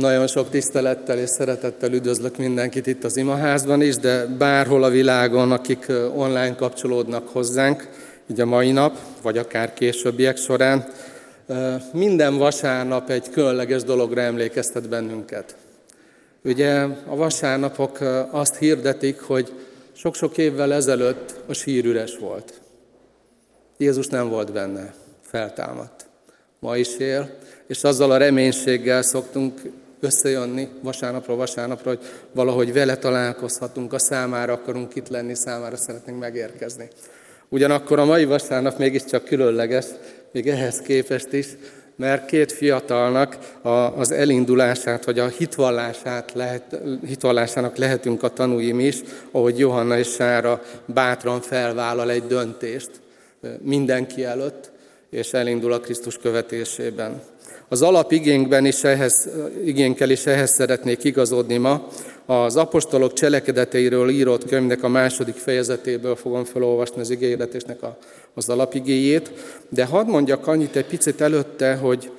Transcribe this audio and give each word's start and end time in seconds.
Nagyon 0.00 0.26
sok 0.26 0.50
tisztelettel 0.50 1.18
és 1.18 1.28
szeretettel 1.28 1.92
üdvözlök 1.92 2.36
mindenkit 2.36 2.86
itt 2.86 3.04
az 3.04 3.16
imaházban 3.16 3.82
is, 3.82 3.96
de 3.96 4.26
bárhol 4.26 4.82
a 4.82 4.88
világon, 4.88 5.52
akik 5.52 5.86
online 6.14 6.54
kapcsolódnak 6.54 7.28
hozzánk, 7.28 7.88
így 8.30 8.40
a 8.40 8.46
mai 8.46 8.70
nap, 8.72 8.98
vagy 9.22 9.38
akár 9.38 9.74
későbbiek 9.74 10.36
során, 10.36 10.88
minden 11.92 12.36
vasárnap 12.36 13.10
egy 13.10 13.30
különleges 13.30 13.82
dologra 13.82 14.20
emlékeztet 14.20 14.88
bennünket. 14.88 15.56
Ugye 16.44 16.80
a 17.06 17.16
vasárnapok 17.16 17.98
azt 18.30 18.56
hirdetik, 18.56 19.20
hogy 19.20 19.52
sok-sok 19.92 20.38
évvel 20.38 20.72
ezelőtt 20.72 21.34
a 21.46 21.52
sír 21.52 21.84
üres 21.84 22.18
volt. 22.18 22.60
Jézus 23.76 24.06
nem 24.06 24.28
volt 24.28 24.52
benne, 24.52 24.94
feltámadt. 25.22 26.06
Ma 26.58 26.76
is 26.76 26.96
él, 26.96 27.30
és 27.66 27.84
azzal 27.84 28.10
a 28.10 28.16
reménységgel 28.16 29.02
szoktunk 29.02 29.60
összejönni 30.00 30.68
vasárnapról 30.82 31.36
vasárnapra, 31.36 31.88
hogy 31.88 32.00
valahogy 32.32 32.72
vele 32.72 32.96
találkozhatunk, 32.96 33.92
a 33.92 33.98
számára 33.98 34.52
akarunk 34.52 34.94
itt 34.94 35.08
lenni, 35.08 35.34
számára 35.34 35.76
szeretnénk 35.76 36.18
megérkezni. 36.18 36.88
Ugyanakkor 37.48 37.98
a 37.98 38.04
mai 38.04 38.24
vasárnap 38.24 38.78
mégiscsak 38.78 39.24
különleges, 39.24 39.86
még 40.32 40.48
ehhez 40.48 40.80
képest 40.80 41.32
is, 41.32 41.46
mert 41.96 42.26
két 42.26 42.52
fiatalnak 42.52 43.38
az 43.96 44.10
elindulását, 44.10 45.04
vagy 45.04 45.18
a 45.18 45.26
hitvallását 45.26 46.32
lehet, 46.34 46.80
hitvallásának 47.06 47.76
lehetünk 47.76 48.22
a 48.22 48.28
tanúim 48.28 48.80
is, 48.80 49.00
ahogy 49.30 49.58
Johanna 49.58 49.98
és 49.98 50.08
Sára 50.08 50.62
bátran 50.86 51.40
felvállal 51.40 52.10
egy 52.10 52.26
döntést 52.26 52.90
mindenki 53.62 54.24
előtt, 54.24 54.70
és 55.10 55.32
elindul 55.32 55.72
a 55.72 55.80
Krisztus 55.80 56.16
követésében. 56.16 57.22
Az 57.72 57.82
alapigénkben 57.82 58.64
is 58.64 58.84
ehhez, 58.84 59.28
igénkkel 59.64 60.10
is 60.10 60.26
ehhez 60.26 60.50
szeretnék 60.50 61.04
igazodni 61.04 61.56
ma. 61.56 61.88
Az 62.26 62.56
apostolok 62.56 63.12
cselekedeteiről 63.12 64.08
írott 64.08 64.46
könyvnek 64.46 64.82
a 64.82 64.88
második 64.88 65.34
fejezetéből 65.34 66.16
fogom 66.16 66.44
felolvasni 66.44 67.00
az 67.00 67.10
igényletésnek 67.10 67.78
az 68.34 68.48
alapigéjét, 68.48 69.30
de 69.68 69.84
hadd 69.84 70.06
mondjak 70.06 70.46
annyit 70.46 70.76
egy 70.76 70.84
picit 70.86 71.20
előtte, 71.20 71.74
hogy, 71.74 72.10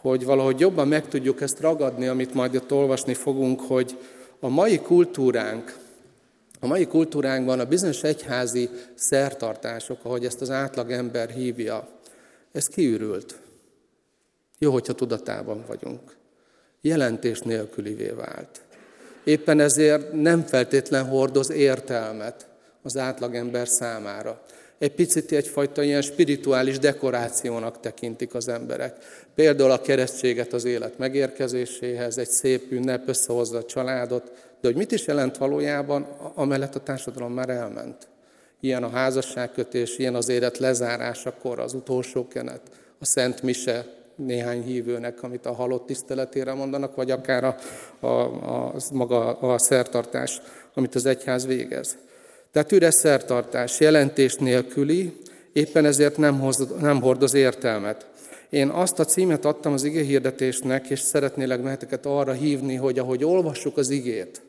hogy 0.00 0.24
valahogy 0.24 0.60
jobban 0.60 0.88
meg 0.88 1.08
tudjuk 1.08 1.40
ezt 1.40 1.60
ragadni, 1.60 2.06
amit 2.06 2.34
majd 2.34 2.56
ott 2.56 2.72
olvasni 2.72 3.14
fogunk, 3.14 3.60
hogy 3.60 3.96
a 4.40 4.48
mai 4.48 4.78
kultúránk, 4.78 5.76
a 6.60 6.66
mai 6.66 6.86
kultúránkban 6.86 7.60
a 7.60 7.64
bizonyos 7.64 8.02
egyházi 8.02 8.68
szertartások, 8.94 9.98
ahogy 10.02 10.24
ezt 10.24 10.40
az 10.40 10.50
átlagember 10.50 11.30
hívja, 11.30 11.88
ez 12.52 12.66
kiürült. 12.66 13.34
Jó, 14.62 14.72
hogyha 14.72 14.92
tudatában 14.92 15.64
vagyunk. 15.66 16.16
Jelentés 16.80 17.40
nélkülivé 17.40 18.08
vált. 18.08 18.60
Éppen 19.24 19.60
ezért 19.60 20.12
nem 20.12 20.42
feltétlen 20.42 21.08
hordoz 21.08 21.50
értelmet 21.50 22.48
az 22.82 22.96
átlagember 22.96 23.68
számára. 23.68 24.42
Egy 24.78 24.94
picit 24.94 25.32
egyfajta 25.32 25.82
ilyen 25.82 26.02
spirituális 26.02 26.78
dekorációnak 26.78 27.80
tekintik 27.80 28.34
az 28.34 28.48
emberek. 28.48 28.96
Például 29.34 29.70
a 29.70 29.80
keresztséget 29.80 30.52
az 30.52 30.64
élet 30.64 30.98
megérkezéséhez, 30.98 32.18
egy 32.18 32.30
szép 32.30 32.70
ünnep 32.72 33.08
összehozza 33.08 33.58
a 33.58 33.64
családot, 33.64 34.24
de 34.60 34.68
hogy 34.68 34.76
mit 34.76 34.92
is 34.92 35.06
jelent 35.06 35.36
valójában, 35.36 36.02
amellett 36.34 36.74
a 36.74 36.82
társadalom 36.82 37.32
már 37.32 37.48
elment. 37.48 38.08
Ilyen 38.60 38.82
a 38.82 38.90
házasságkötés, 38.90 39.98
ilyen 39.98 40.14
az 40.14 40.28
élet 40.28 40.58
lezárásakor, 40.58 41.58
az 41.58 41.74
utolsó 41.74 42.28
kenet, 42.28 42.62
a 42.98 43.04
Szent 43.04 43.42
Mise, 43.42 43.98
néhány 44.26 44.62
hívőnek, 44.62 45.22
amit 45.22 45.46
a 45.46 45.52
halott 45.52 45.86
tiszteletére 45.86 46.54
mondanak, 46.54 46.94
vagy 46.94 47.10
akár 47.10 47.44
a, 47.44 47.56
a, 48.00 48.06
a, 48.06 48.74
maga 48.92 49.38
a 49.38 49.58
szertartás, 49.58 50.40
amit 50.74 50.94
az 50.94 51.06
egyház 51.06 51.46
végez. 51.46 51.96
Tehát 52.52 52.72
üres 52.72 52.94
szertartás, 52.94 53.80
jelentés 53.80 54.36
nélküli, 54.36 55.16
éppen 55.52 55.84
ezért 55.84 56.16
nem, 56.16 56.40
hoz, 56.40 56.66
nem 56.80 57.00
hordoz 57.00 57.34
értelmet. 57.34 58.06
Én 58.50 58.68
azt 58.68 58.98
a 58.98 59.04
címet 59.04 59.44
adtam 59.44 59.72
az 59.72 59.84
ige 59.84 60.02
hirdetésnek, 60.02 60.90
és 60.90 61.00
szeretnélek 61.00 61.62
meheteket 61.62 62.06
arra 62.06 62.32
hívni, 62.32 62.74
hogy 62.74 62.98
ahogy 62.98 63.24
olvassuk 63.24 63.76
az 63.76 63.90
igét, 63.90 64.42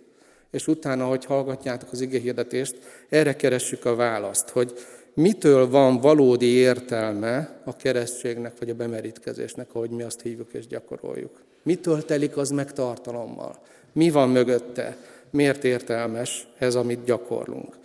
és 0.51 0.67
utána, 0.67 1.05
hogy 1.05 1.25
hallgatjátok 1.25 1.91
az 1.91 2.01
ige 2.01 2.19
hirdetést, 2.19 2.75
erre 3.09 3.35
keressük 3.35 3.85
a 3.85 3.95
választ, 3.95 4.49
hogy 4.49 4.73
mitől 5.13 5.69
van 5.69 5.99
valódi 5.99 6.45
értelme 6.45 7.61
a 7.65 7.75
keresztségnek 7.75 8.53
vagy 8.59 8.69
a 8.69 8.73
bemerítkezésnek, 8.73 9.67
ahogy 9.73 9.89
mi 9.89 10.03
azt 10.03 10.21
hívjuk 10.21 10.53
és 10.53 10.67
gyakoroljuk. 10.67 11.41
Mitől 11.63 12.05
telik 12.05 12.37
az 12.37 12.49
meg 12.49 12.73
tartalommal? 12.73 13.59
Mi 13.93 14.09
van 14.09 14.29
mögötte? 14.29 14.97
Miért 15.29 15.63
értelmes 15.63 16.47
ez, 16.57 16.75
amit 16.75 17.03
gyakorlunk? 17.03 17.79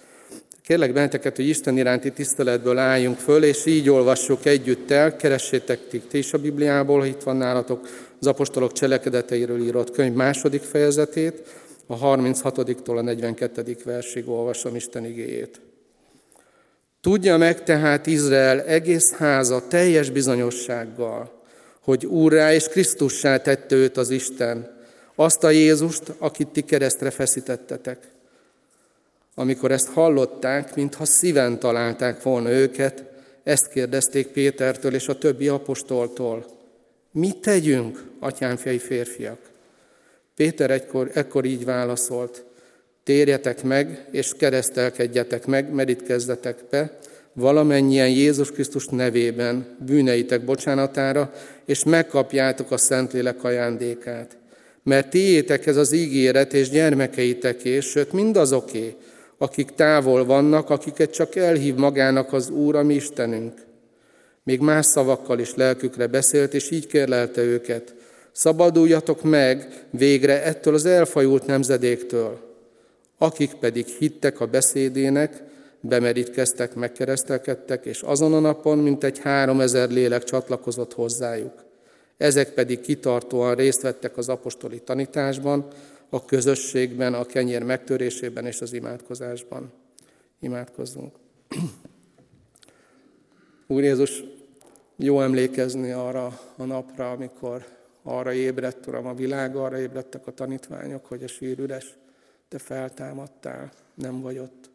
Kérlek 0.63 0.93
benneteket, 0.93 1.37
hogy 1.37 1.49
Isten 1.49 1.79
iránti 1.79 2.13
tiszteletből 2.13 2.79
álljunk 2.79 3.19
föl, 3.19 3.45
és 3.45 3.67
így 3.67 3.91
olvassuk 3.91 4.45
együtt 4.45 4.91
el, 4.91 5.17
keressétek 5.17 5.89
ti 5.89 6.19
is 6.19 6.33
a 6.33 6.39
Bibliából, 6.39 7.05
itt 7.05 7.23
van 7.23 7.37
nálatok 7.37 7.89
az 8.21 8.27
apostolok 8.27 8.73
cselekedeteiről 8.73 9.63
írott 9.63 9.91
könyv 9.91 10.15
második 10.15 10.63
fejezetét, 10.63 11.43
a 11.87 11.99
36-tól 11.99 12.97
a 12.97 13.01
42. 13.01 13.77
versig 13.85 14.29
olvasom 14.29 14.75
Isten 14.75 15.05
igéjét. 15.05 15.61
Tudja 17.07 17.37
meg 17.37 17.63
tehát 17.63 18.07
Izrael 18.07 18.63
egész 18.63 19.13
háza 19.13 19.69
teljes 19.69 20.11
bizonyossággal, 20.11 21.43
hogy 21.81 22.07
Úrrá 22.07 22.53
és 22.53 22.69
Krisztussá 22.69 23.37
tette 23.37 23.75
őt 23.75 23.97
az 23.97 24.11
Isten, 24.11 24.77
azt 25.15 25.45
a 25.45 25.51
Jézust, 25.51 26.03
akit 26.19 26.49
ti 26.49 26.63
keresztre 26.63 27.11
feszítettetek. 27.11 27.99
Amikor 29.35 29.71
ezt 29.71 29.89
hallották, 29.89 30.75
mintha 30.75 31.05
szíven 31.05 31.59
találták 31.59 32.23
volna 32.23 32.51
őket, 32.51 33.05
ezt 33.43 33.69
kérdezték 33.69 34.27
Pétertől 34.27 34.95
és 34.95 35.09
a 35.09 35.19
többi 35.19 35.49
apostoltól. 35.49 36.47
Mit 37.11 37.37
tegyünk, 37.37 38.05
atyámfiai 38.19 38.79
férfiak? 38.79 39.39
Péter 40.37 40.71
egykor, 40.71 41.11
ekkor 41.15 41.45
így 41.45 41.65
válaszolt, 41.65 42.45
térjetek 43.07 43.63
meg, 43.63 44.07
és 44.11 44.33
keresztelkedjetek 44.39 45.47
meg, 45.47 45.73
merítkezzetek 45.73 46.57
be, 46.71 46.99
valamennyien 47.33 48.09
Jézus 48.09 48.51
Krisztus 48.53 48.87
nevében 48.87 49.77
bűneitek 49.87 50.45
bocsánatára, 50.45 51.33
és 51.65 51.85
megkapjátok 51.85 52.71
a 52.71 52.77
Szentlélek 52.77 53.45
ajándékát. 53.45 54.37
Mert 54.83 55.11
tiétek 55.11 55.67
ez 55.67 55.77
az 55.77 55.93
ígéret, 55.93 56.53
és 56.53 56.71
gyermekeiteké, 56.71 57.81
sőt 57.81 58.13
mindazoké, 58.13 58.95
akik 59.39 59.71
távol 59.71 60.25
vannak, 60.25 60.71
akiket 60.71 61.11
csak 61.11 61.37
elhív 61.37 61.75
magának 61.75 62.33
az 62.33 62.51
Úr, 62.51 62.77
a 62.77 62.83
mi 62.83 62.95
Istenünk. 62.95 63.55
Még 64.45 64.61
más 64.61 64.87
szavakkal 64.87 65.39
is 65.39 65.55
lelkükre 65.55 66.07
beszélt, 66.07 66.55
és 66.55 66.71
így 66.71 66.87
kérlelte 66.87 67.43
őket, 67.43 67.95
szabaduljatok 68.33 69.23
meg 69.23 69.69
végre 69.91 70.45
ettől 70.45 70.75
az 70.75 70.87
elfajult 70.87 71.47
nemzedéktől, 71.47 72.46
akik 73.19 73.55
pedig 73.55 73.87
hittek 73.87 74.41
a 74.41 74.47
beszédének, 74.47 75.43
bemerítkeztek, 75.81 76.75
megkeresztelkedtek, 76.75 77.85
és 77.85 78.03
azon 78.03 78.33
a 78.33 78.41
napon 78.41 78.79
mintegy 78.79 79.19
három 79.19 79.61
ezer 79.61 79.91
lélek 79.91 80.25
csatlakozott 80.25 80.93
hozzájuk. 80.93 81.65
Ezek 82.17 82.53
pedig 82.53 82.81
kitartóan 82.81 83.55
részt 83.55 83.83
vettek 83.83 84.17
az 84.17 84.29
apostoli 84.29 84.81
tanításban, 84.81 85.67
a 86.09 86.25
közösségben, 86.25 87.15
a 87.15 87.25
kenyér 87.25 87.63
megtörésében 87.63 88.47
és 88.47 88.61
az 88.61 88.73
imádkozásban. 88.73 89.73
Imádkozzunk. 90.41 91.15
Úr 93.67 93.83
Jézus, 93.83 94.23
jó 94.97 95.21
emlékezni 95.21 95.91
arra 95.91 96.41
a 96.57 96.65
napra, 96.65 97.11
amikor 97.11 97.65
arra 98.03 98.33
ébredt, 98.33 98.87
Uram, 98.87 99.07
a 99.07 99.15
világ, 99.15 99.57
arra 99.57 99.79
ébredtek 99.79 100.27
a 100.27 100.33
tanítványok, 100.33 101.07
hogy 101.07 101.23
a 101.23 101.29
sír 101.29 101.59
üres, 101.59 101.95
te 102.49 102.59
feltámadtál, 102.59 103.73
nem 103.95 104.21
vagy 104.21 104.39
ott. 104.39 104.71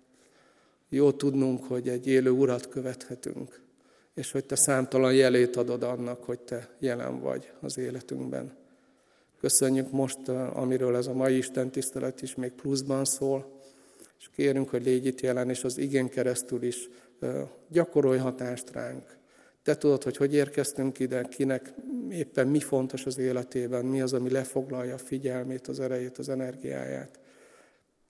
Jó 0.90 1.12
tudnunk, 1.12 1.64
hogy 1.64 1.90
egy 1.90 2.08
élő 2.08 2.30
urat 2.30 2.68
követhetünk, 2.68 3.62
és 4.14 4.32
hogy 4.32 4.46
te 4.46 4.56
számtalan 4.56 5.14
jelét 5.14 5.56
adod 5.56 5.84
annak, 5.84 6.24
hogy 6.24 6.40
te 6.40 6.70
jelen 6.80 7.20
vagy 7.20 7.52
az 7.60 7.78
életünkben. 7.78 8.60
Köszönjük 9.40 9.92
most, 9.92 10.28
amiről 10.54 10.96
ez 10.96 11.08
a 11.08 11.14
mai 11.14 11.38
Isten 11.38 11.72
tisztelet 11.72 12.22
is 12.22 12.36
még 12.36 12.52
pluszban 12.52 13.06
szól, 13.06 13.60
és 14.20 14.30
kérünk, 14.36 14.70
hogy 14.70 14.84
légy 14.84 15.06
itt 15.06 15.22
jelen, 15.22 15.50
és 15.50 15.64
az 15.64 15.78
igén 15.78 16.10
keresztül 16.10 16.64
is 16.64 16.90
gyakorolj 17.68 18.18
hatást 18.18 18.72
ránk. 18.72 19.18
Te 19.64 19.78
tudod, 19.78 20.04
hogy 20.04 20.18
hogy 20.18 20.34
érkeztünk 20.34 21.00
ide, 21.00 21.22
kinek 21.22 21.74
éppen 22.10 22.48
mi 22.48 22.60
fontos 22.60 23.06
az 23.06 23.18
életében, 23.18 23.86
mi 23.86 24.02
az, 24.02 24.14
ami 24.14 24.30
lefoglalja 24.30 24.94
a 24.94 24.98
figyelmét, 24.98 25.68
az 25.68 25.80
erejét, 25.80 26.18
az 26.18 26.30
energiáját. 26.30 27.20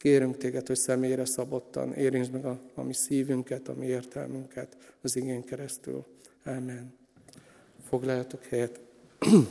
Kérünk 0.01 0.37
téged, 0.37 0.67
hogy 0.67 0.75
személyre 0.75 1.25
szabottan 1.25 1.93
érintsd 1.93 2.31
meg 2.31 2.45
a, 2.45 2.59
a 2.75 2.81
mi 2.81 2.93
szívünket, 2.93 3.67
a 3.67 3.73
mi 3.73 3.85
értelmünket 3.85 4.77
az 5.01 5.15
igény 5.15 5.43
keresztül. 5.43 6.05
Amen. 6.45 6.93
Foglaljatok 7.89 8.43
helyet. 8.43 8.79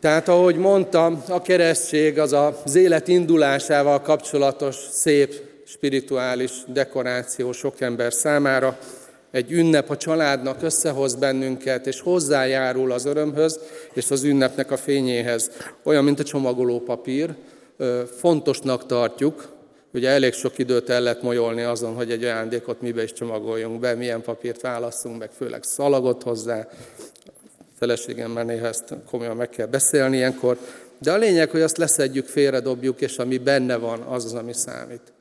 Tehát 0.00 0.28
ahogy 0.28 0.56
mondtam, 0.56 1.22
a 1.28 1.42
keresztség 1.42 2.18
az 2.18 2.32
az 2.32 2.74
élet 2.74 3.08
indulásával 3.08 4.00
kapcsolatos 4.00 4.76
szép 4.76 5.34
spirituális 5.66 6.52
dekoráció 6.66 7.52
sok 7.52 7.80
ember 7.80 8.12
számára. 8.12 8.78
Egy 9.34 9.52
ünnep 9.52 9.90
a 9.90 9.96
családnak 9.96 10.62
összehoz 10.62 11.14
bennünket, 11.14 11.86
és 11.86 12.00
hozzájárul 12.00 12.92
az 12.92 13.04
örömhöz, 13.04 13.60
és 13.92 14.10
az 14.10 14.22
ünnepnek 14.22 14.70
a 14.70 14.76
fényéhez. 14.76 15.50
Olyan, 15.82 16.04
mint 16.04 16.20
a 16.20 16.24
csomagoló 16.24 16.80
papír. 16.80 17.34
Fontosnak 18.18 18.86
tartjuk, 18.86 19.48
ugye 19.92 20.08
elég 20.08 20.32
sok 20.32 20.58
időt 20.58 20.90
el 20.90 21.00
lehet 21.00 21.22
molyolni 21.22 21.62
azon, 21.62 21.94
hogy 21.94 22.10
egy 22.10 22.24
ajándékot 22.24 22.80
mibe 22.80 23.02
is 23.02 23.12
csomagoljunk 23.12 23.80
be, 23.80 23.94
milyen 23.94 24.22
papírt 24.22 24.60
válaszunk, 24.60 25.18
meg 25.18 25.30
főleg 25.30 25.62
szalagot 25.62 26.22
hozzá, 26.22 26.68
feleségemmel 27.78 28.44
néha 28.44 28.66
ezt 28.66 28.94
komolyan 29.10 29.36
meg 29.36 29.48
kell 29.50 29.66
beszélni 29.66 30.16
ilyenkor, 30.16 30.58
de 30.98 31.12
a 31.12 31.16
lényeg, 31.16 31.50
hogy 31.50 31.62
azt 31.62 31.76
leszedjük, 31.76 32.26
félredobjuk, 32.26 33.00
és 33.00 33.18
ami 33.18 33.38
benne 33.38 33.76
van, 33.76 34.00
az 34.00 34.24
az, 34.24 34.34
ami 34.34 34.52
számít. 34.52 35.12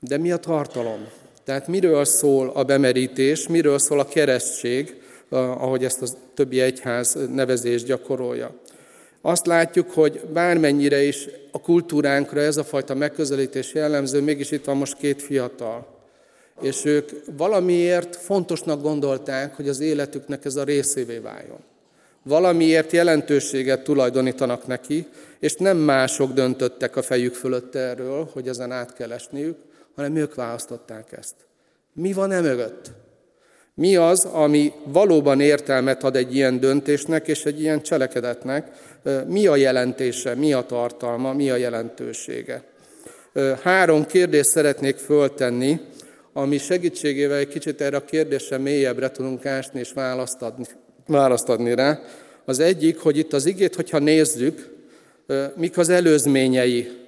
De 0.00 0.18
mi 0.18 0.32
a 0.32 0.36
tartalom? 0.36 1.08
Tehát 1.44 1.68
miről 1.68 2.04
szól 2.04 2.50
a 2.54 2.64
bemerítés, 2.64 3.48
miről 3.48 3.78
szól 3.78 4.00
a 4.00 4.08
keresztség, 4.08 5.00
ahogy 5.28 5.84
ezt 5.84 6.02
a 6.02 6.06
többi 6.34 6.60
egyház 6.60 7.18
nevezést 7.32 7.86
gyakorolja. 7.86 8.54
Azt 9.22 9.46
látjuk, 9.46 9.90
hogy 9.90 10.20
bármennyire 10.32 11.02
is 11.02 11.28
a 11.52 11.60
kultúránkra 11.60 12.40
ez 12.40 12.56
a 12.56 12.64
fajta 12.64 12.94
megközelítés 12.94 13.74
jellemző, 13.74 14.20
mégis 14.20 14.50
itt 14.50 14.64
van 14.64 14.76
most 14.76 14.96
két 14.96 15.22
fiatal. 15.22 15.86
És 16.60 16.84
ők 16.84 17.10
valamiért 17.36 18.16
fontosnak 18.16 18.82
gondolták, 18.82 19.56
hogy 19.56 19.68
az 19.68 19.80
életüknek 19.80 20.44
ez 20.44 20.56
a 20.56 20.64
részévé 20.64 21.18
váljon 21.18 21.58
valamiért 22.22 22.92
jelentőséget 22.92 23.82
tulajdonítanak 23.82 24.66
neki, 24.66 25.06
és 25.38 25.54
nem 25.54 25.76
mások 25.76 26.32
döntöttek 26.32 26.96
a 26.96 27.02
fejük 27.02 27.34
fölött 27.34 27.74
erről, 27.74 28.28
hogy 28.32 28.48
ezen 28.48 28.72
át 28.72 28.94
kell 28.94 29.12
esniük, 29.12 29.56
hanem 30.00 30.16
ők 30.16 30.34
választották 30.34 31.12
ezt. 31.12 31.34
Mi 31.92 32.12
van 32.12 32.32
e 32.32 32.40
mögött? 32.40 32.90
Mi 33.74 33.96
az, 33.96 34.24
ami 34.24 34.72
valóban 34.84 35.40
értelmet 35.40 36.04
ad 36.04 36.16
egy 36.16 36.34
ilyen 36.34 36.60
döntésnek 36.60 37.28
és 37.28 37.44
egy 37.44 37.60
ilyen 37.60 37.82
cselekedetnek? 37.82 38.70
Mi 39.26 39.46
a 39.46 39.56
jelentése, 39.56 40.34
mi 40.34 40.52
a 40.52 40.66
tartalma, 40.66 41.32
mi 41.32 41.50
a 41.50 41.56
jelentősége? 41.56 42.62
Három 43.62 44.06
kérdést 44.06 44.48
szeretnék 44.48 44.96
föltenni, 44.96 45.80
ami 46.32 46.58
segítségével 46.58 47.38
egy 47.38 47.48
kicsit 47.48 47.80
erre 47.80 47.96
a 47.96 48.04
kérdésre 48.04 48.58
mélyebbre 48.58 49.10
tudunk 49.10 49.46
ásni 49.46 49.80
és 49.80 49.92
választ 49.92 50.42
adni, 50.42 50.64
választ 51.06 51.48
adni 51.48 51.74
rá. 51.74 52.00
Az 52.44 52.58
egyik, 52.58 52.98
hogy 52.98 53.16
itt 53.16 53.32
az 53.32 53.46
igét, 53.46 53.74
hogyha 53.74 53.98
nézzük, 53.98 54.68
mik 55.56 55.78
az 55.78 55.88
előzményei 55.88 56.98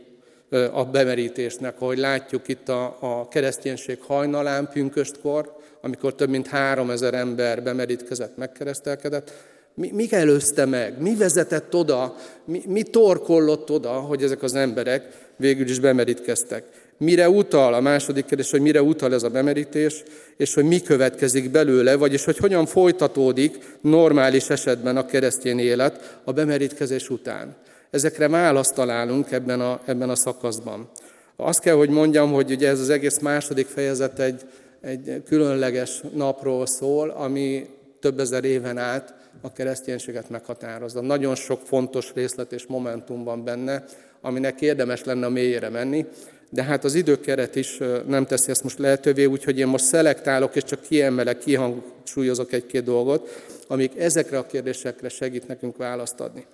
a 0.72 0.84
bemerítésnek, 0.84 1.80
ahogy 1.80 1.98
látjuk 1.98 2.48
itt 2.48 2.68
a, 2.68 2.96
a 3.00 3.28
kereszténység 3.28 3.98
hajnalán, 4.00 4.68
pünköstkor, 4.72 5.56
amikor 5.80 6.14
több 6.14 6.28
mint 6.28 6.46
három 6.46 6.90
ezer 6.90 7.14
ember 7.14 7.62
bemerítkezett, 7.62 8.36
megkeresztelkedett. 8.36 9.32
Mi, 9.74 9.90
mi 9.94 10.06
előzte 10.10 10.64
meg? 10.64 11.00
Mi 11.00 11.16
vezetett 11.16 11.74
oda? 11.74 12.16
Mi, 12.44 12.62
mi 12.66 12.82
torkollott 12.82 13.70
oda, 13.70 13.90
hogy 13.90 14.22
ezek 14.22 14.42
az 14.42 14.54
emberek 14.54 15.08
végül 15.36 15.68
is 15.68 15.78
bemerítkeztek? 15.78 16.64
Mire 16.98 17.28
utal, 17.28 17.74
a 17.74 17.80
második 17.80 18.24
kérdés, 18.24 18.50
hogy 18.50 18.60
mire 18.60 18.82
utal 18.82 19.14
ez 19.14 19.22
a 19.22 19.28
bemerítés, 19.28 20.02
és 20.36 20.54
hogy 20.54 20.64
mi 20.64 20.80
következik 20.80 21.50
belőle, 21.50 21.96
vagyis 21.96 22.24
hogy 22.24 22.36
hogyan 22.36 22.66
folytatódik 22.66 23.58
normális 23.80 24.50
esetben 24.50 24.96
a 24.96 25.06
keresztény 25.06 25.58
élet 25.58 26.20
a 26.24 26.32
bemerítkezés 26.32 27.10
után. 27.10 27.56
Ezekre 27.92 28.28
választ 28.28 28.74
találunk 28.74 29.32
ebben 29.32 29.60
a, 29.60 29.80
ebben 29.84 30.10
a 30.10 30.14
szakaszban. 30.14 30.88
Azt 31.36 31.60
kell, 31.60 31.74
hogy 31.74 31.88
mondjam, 31.88 32.32
hogy 32.32 32.50
ugye 32.50 32.68
ez 32.68 32.80
az 32.80 32.90
egész 32.90 33.18
második 33.18 33.66
fejezet 33.66 34.18
egy, 34.18 34.42
egy 34.80 35.22
különleges 35.24 36.00
napról 36.14 36.66
szól, 36.66 37.10
ami 37.10 37.68
több 38.00 38.20
ezer 38.20 38.44
éven 38.44 38.78
át 38.78 39.14
a 39.40 39.52
kereszténységet 39.52 40.30
meghatározza. 40.30 41.00
Nagyon 41.00 41.34
sok 41.34 41.60
fontos 41.64 42.12
részlet 42.14 42.52
és 42.52 42.66
momentum 42.66 43.24
van 43.24 43.44
benne, 43.44 43.84
aminek 44.20 44.60
érdemes 44.60 45.04
lenne 45.04 45.26
a 45.26 45.30
mélyére 45.30 45.68
menni, 45.68 46.06
de 46.50 46.62
hát 46.62 46.84
az 46.84 46.94
időkeret 46.94 47.56
is 47.56 47.78
nem 48.06 48.26
teszi 48.26 48.50
ezt 48.50 48.62
most 48.62 48.78
lehetővé, 48.78 49.24
úgyhogy 49.24 49.58
én 49.58 49.66
most 49.66 49.84
szelektálok, 49.84 50.56
és 50.56 50.64
csak 50.64 50.80
kiemelek, 50.80 51.38
kihangsúlyozok 51.38 52.52
egy-két 52.52 52.84
dolgot, 52.84 53.44
amik 53.66 53.98
ezekre 53.98 54.38
a 54.38 54.46
kérdésekre 54.46 55.08
segít 55.08 55.48
nekünk 55.48 55.76
választ 55.76 56.20
adni. 56.20 56.46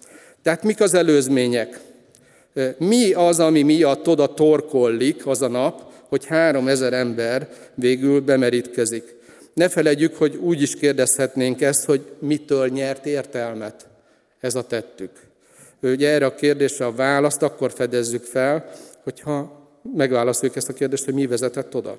Tehát 0.48 0.62
mik 0.62 0.80
az 0.80 0.94
előzmények? 0.94 1.80
Mi 2.78 3.12
az, 3.12 3.40
ami 3.40 3.62
miatt 3.62 4.08
oda 4.08 4.34
torkollik 4.34 5.26
az 5.26 5.42
a 5.42 5.48
nap, 5.48 5.92
hogy 6.08 6.26
három 6.26 6.68
ezer 6.68 6.92
ember 6.92 7.48
végül 7.74 8.20
bemerítkezik? 8.20 9.14
Ne 9.54 9.68
felejtjük, 9.68 10.16
hogy 10.16 10.36
úgy 10.36 10.62
is 10.62 10.76
kérdezhetnénk 10.76 11.60
ezt, 11.60 11.84
hogy 11.84 12.00
mitől 12.18 12.68
nyert 12.68 13.06
értelmet 13.06 13.86
ez 14.40 14.54
a 14.54 14.62
tettük. 14.62 15.10
Ugye 15.82 16.08
erre 16.08 16.26
a 16.26 16.34
kérdésre 16.34 16.84
a 16.84 16.94
választ 16.94 17.42
akkor 17.42 17.72
fedezzük 17.72 18.24
fel, 18.24 18.70
hogyha 19.02 19.68
megválaszoljuk 19.96 20.56
ezt 20.56 20.68
a 20.68 20.72
kérdést, 20.72 21.04
hogy 21.04 21.14
mi 21.14 21.26
vezetett 21.26 21.74
oda. 21.74 21.98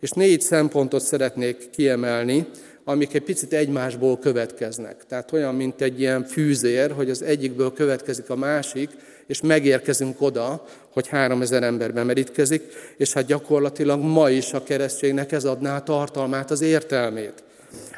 És 0.00 0.10
négy 0.10 0.40
szempontot 0.40 1.02
szeretnék 1.02 1.70
kiemelni, 1.70 2.46
amik 2.88 3.14
egy 3.14 3.22
picit 3.22 3.52
egymásból 3.52 4.18
következnek. 4.18 5.04
Tehát 5.08 5.32
olyan, 5.32 5.54
mint 5.54 5.80
egy 5.80 6.00
ilyen 6.00 6.24
fűzér, 6.24 6.90
hogy 6.90 7.10
az 7.10 7.22
egyikből 7.22 7.72
következik 7.72 8.30
a 8.30 8.36
másik, 8.36 8.90
és 9.26 9.40
megérkezünk 9.40 10.20
oda, 10.20 10.66
hogy 10.90 11.08
három 11.08 11.42
ezer 11.42 11.62
ember 11.62 11.92
bemerítkezik, 11.92 12.62
és 12.96 13.12
hát 13.12 13.26
gyakorlatilag 13.26 14.00
ma 14.00 14.30
is 14.30 14.52
a 14.52 14.62
keresztségnek 14.62 15.32
ez 15.32 15.44
adná 15.44 15.76
a 15.76 15.82
tartalmát, 15.82 16.50
az 16.50 16.60
értelmét. 16.60 17.42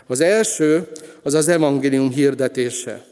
Az 0.06 0.20
első 0.20 0.88
az 1.22 1.34
az 1.34 1.48
evangélium 1.48 2.10
hirdetése. 2.10 3.04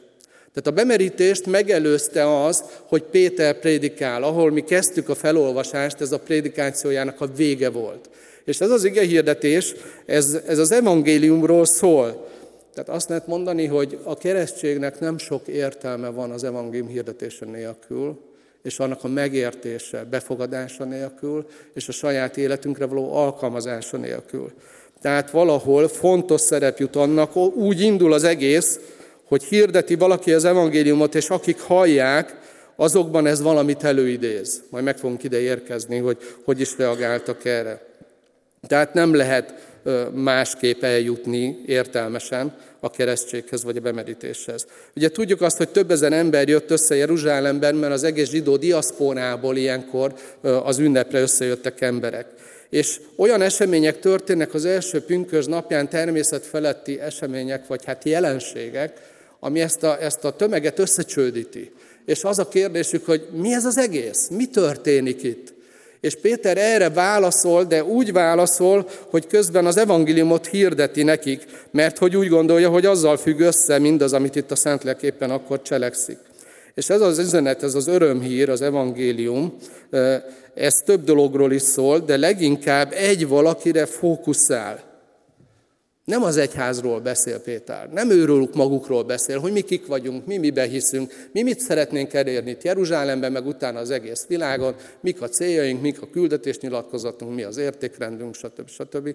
Tehát 0.56 0.79
a 0.79 0.82
bemerítést 0.82 1.47
megelőzte 1.47 2.44
az, 2.44 2.64
hogy 2.85 3.03
Péter 3.03 3.58
prédikál, 3.58 4.23
ahol 4.23 4.50
mi 4.50 4.61
kezdtük 4.61 5.08
a 5.08 5.14
felolvasást, 5.14 6.00
ez 6.00 6.12
a 6.12 6.19
prédikációjának 6.19 7.20
a 7.20 7.26
vége 7.37 7.70
volt. 7.70 8.08
És 8.44 8.61
ez 8.61 8.70
az 8.70 8.85
ige 8.85 9.03
hirdetés, 9.03 9.75
ez, 10.06 10.38
ez 10.47 10.58
az 10.58 10.73
evangéliumról 10.73 11.64
szól. 11.64 12.29
Tehát 12.75 12.88
azt 12.88 13.08
lehet 13.08 13.26
mondani, 13.26 13.67
hogy 13.67 13.98
a 14.03 14.17
keresztségnek 14.17 15.01
nem 15.01 15.19
sok 15.19 15.48
értelme 15.48 16.08
van 16.08 16.31
az 16.31 16.44
evangélium 16.44 16.89
hirdetése 16.89 17.44
nélkül, 17.44 18.19
és 18.63 18.79
annak 18.79 19.05
a 19.05 19.08
megértése, 19.08 20.05
befogadása 20.10 20.84
nélkül, 20.84 21.46
és 21.75 21.89
a 21.89 21.93
saját 21.93 22.36
életünkre 22.36 22.86
való 22.86 23.15
alkalmazása 23.15 23.96
nélkül. 23.96 24.53
Tehát 25.01 25.31
valahol 25.31 25.89
fontos 25.89 26.41
szerep 26.41 26.79
jut 26.79 26.96
annak, 26.96 27.36
úgy 27.36 27.81
indul 27.81 28.13
az 28.13 28.25
egész, 28.25 28.81
hogy 29.28 29.44
hirdeti 29.44 29.94
valaki 29.94 30.32
az 30.32 30.44
evangéliumot, 30.44 31.14
és 31.14 31.28
akik 31.28 31.60
hallják, 31.60 32.36
azokban 32.76 33.26
ez 33.26 33.42
valamit 33.42 33.84
előidéz. 33.84 34.62
Majd 34.70 34.84
meg 34.84 34.98
fogunk 34.98 35.24
ide 35.24 35.40
érkezni, 35.40 35.98
hogy 35.98 36.16
hogy 36.44 36.60
is 36.60 36.78
reagáltak 36.78 37.44
erre. 37.44 37.86
Tehát 38.66 38.94
nem 38.94 39.14
lehet 39.14 39.54
másképp 40.14 40.82
eljutni 40.82 41.62
értelmesen 41.66 42.54
a 42.80 42.90
keresztséghez 42.90 43.64
vagy 43.64 43.76
a 43.76 43.80
bemerítéshez. 43.80 44.66
Ugye 44.96 45.08
tudjuk 45.08 45.40
azt, 45.40 45.56
hogy 45.56 45.68
több 45.68 45.90
ezer 45.90 46.12
ember 46.12 46.48
jött 46.48 46.70
össze 46.70 46.94
Jeruzsálemben, 46.94 47.74
mert 47.74 47.92
az 47.92 48.04
egész 48.04 48.30
zsidó 48.30 48.56
diaszporából 48.56 49.56
ilyenkor 49.56 50.14
az 50.40 50.78
ünnepre 50.78 51.20
összejöttek 51.20 51.80
emberek. 51.80 52.26
És 52.68 53.00
olyan 53.16 53.42
események 53.42 54.00
történnek 54.00 54.54
az 54.54 54.64
első 54.64 55.00
pünkös 55.00 55.46
napján, 55.46 55.88
természetfeletti 55.88 57.00
események, 57.00 57.66
vagy 57.66 57.84
hát 57.84 58.04
jelenségek, 58.04 59.00
ami 59.40 59.60
ezt 59.60 59.82
a, 59.82 60.02
ezt 60.02 60.24
a 60.24 60.31
tömeget 60.31 60.78
összecsődíti. 60.78 61.72
És 62.05 62.24
az 62.24 62.38
a 62.38 62.48
kérdésük, 62.48 63.06
hogy 63.06 63.28
mi 63.32 63.55
ez 63.55 63.64
az 63.64 63.78
egész? 63.78 64.28
Mi 64.28 64.46
történik 64.46 65.22
itt? 65.22 65.55
És 66.00 66.14
Péter 66.14 66.58
erre 66.58 66.90
válaszol, 66.90 67.64
de 67.64 67.84
úgy 67.84 68.12
válaszol, 68.12 68.88
hogy 69.10 69.26
közben 69.26 69.66
az 69.66 69.76
evangéliumot 69.76 70.46
hirdeti 70.46 71.02
nekik, 71.02 71.44
mert 71.70 71.98
hogy 71.98 72.16
úgy 72.16 72.28
gondolja, 72.28 72.69
hogy 72.69 72.86
azzal 72.86 73.16
függ 73.16 73.40
össze 73.40 73.78
mindaz, 73.78 74.12
amit 74.12 74.36
itt 74.36 74.50
a 74.50 74.56
Szentlélek 74.56 75.02
éppen 75.02 75.31
akkor 75.31 75.62
cselekszik. 75.62 76.19
És 76.74 76.90
ez 76.90 77.00
az 77.00 77.19
üzenet, 77.19 77.62
ez 77.62 77.74
az 77.74 77.86
örömhír, 77.86 78.50
az 78.50 78.62
evangélium, 78.62 79.56
ez 80.55 80.74
több 80.84 81.05
dologról 81.05 81.52
is 81.52 81.62
szól, 81.62 81.98
de 81.98 82.16
leginkább 82.16 82.93
egy 82.93 83.28
valakire 83.28 83.86
fókuszál. 83.86 84.85
Nem 86.06 86.22
az 86.22 86.36
egyházról 86.36 87.01
beszél 87.01 87.41
Péter, 87.41 87.91
nem 87.91 88.10
őrülük 88.10 88.55
magukról 88.55 89.03
beszél, 89.05 89.39
hogy 89.39 89.53
mi 89.53 89.60
kik 89.60 89.86
vagyunk, 89.86 90.27
mi 90.27 90.36
mibe 90.36 90.63
hiszünk, 90.63 91.29
mi 91.32 91.43
mit 91.43 91.60
szeretnénk 91.60 92.13
elérni 92.13 92.51
itt 92.51 92.63
Jeruzsálemben, 92.63 93.32
meg 93.32 93.46
utána 93.46 93.79
az 93.79 93.91
egész 93.91 94.27
világon, 94.27 94.75
mik 95.01 95.22
a 95.22 95.29
céljaink, 95.29 95.81
mik 95.81 96.03
a 96.03 96.10
küldetésnyilatkozatunk, 96.10 97.34
mi 97.34 97.43
az 97.43 97.56
értékrendünk, 97.56 98.34
stb. 98.34 98.69
stb. 98.69 99.15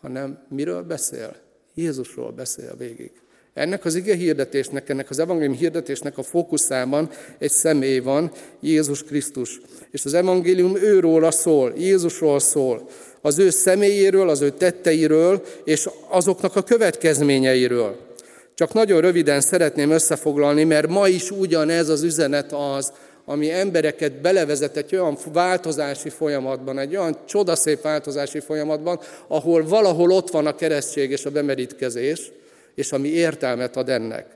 Hanem 0.00 0.38
miről 0.48 0.82
beszél? 0.82 1.36
Jézusról 1.74 2.30
beszél 2.30 2.74
végig. 2.78 3.10
Ennek 3.54 3.84
az 3.84 3.94
ige 3.94 4.14
hirdetésnek, 4.14 4.88
ennek 4.88 5.10
az 5.10 5.18
evangélium 5.18 5.56
hirdetésnek 5.56 6.18
a 6.18 6.22
fókuszában 6.22 7.10
egy 7.38 7.50
személy 7.50 7.98
van, 7.98 8.32
Jézus 8.60 9.02
Krisztus. 9.02 9.60
És 9.90 10.04
az 10.04 10.14
evangélium 10.14 10.76
őróla 10.76 11.30
szól, 11.30 11.72
Jézusról 11.76 12.38
szól, 12.38 12.88
az 13.22 13.38
ő 13.38 13.50
személyéről, 13.50 14.28
az 14.28 14.40
ő 14.40 14.50
tetteiről, 14.50 15.42
és 15.64 15.88
azoknak 16.08 16.56
a 16.56 16.62
következményeiről. 16.62 17.96
Csak 18.54 18.72
nagyon 18.72 19.00
röviden 19.00 19.40
szeretném 19.40 19.90
összefoglalni, 19.90 20.64
mert 20.64 20.88
ma 20.88 21.08
is 21.08 21.30
ugyanez 21.30 21.88
az 21.88 22.02
üzenet 22.02 22.52
az, 22.52 22.92
ami 23.24 23.50
embereket 23.50 24.12
belevezet 24.12 24.76
egy 24.76 24.94
olyan 24.94 25.16
változási 25.32 26.08
folyamatban, 26.08 26.78
egy 26.78 26.96
olyan 26.96 27.16
csodaszép 27.24 27.82
változási 27.82 28.40
folyamatban, 28.40 29.00
ahol 29.26 29.64
valahol 29.64 30.10
ott 30.10 30.30
van 30.30 30.46
a 30.46 30.54
keresztség 30.54 31.10
és 31.10 31.24
a 31.24 31.30
bemerítkezés, 31.30 32.32
és 32.74 32.92
ami 32.92 33.08
értelmet 33.08 33.76
ad 33.76 33.88
ennek. 33.88 34.26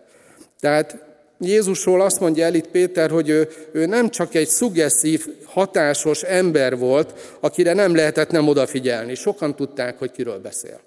Tehát 0.61 1.05
Jézusról 1.38 2.00
azt 2.00 2.21
mondja 2.21 2.45
el 2.45 2.55
itt 2.55 2.69
Péter, 2.69 3.11
hogy 3.11 3.28
ő, 3.28 3.49
ő 3.73 3.87
nem 3.87 4.09
csak 4.09 4.35
egy 4.35 4.49
szuggeszív, 4.49 5.26
hatásos 5.45 6.23
ember 6.23 6.78
volt, 6.78 7.37
akire 7.40 7.73
nem 7.73 7.95
lehetett 7.95 8.31
nem 8.31 8.49
odafigyelni. 8.49 9.14
Sokan 9.14 9.57
tudták, 9.57 9.99
hogy 9.99 10.11
kiről 10.11 10.38
beszél. 10.38 10.81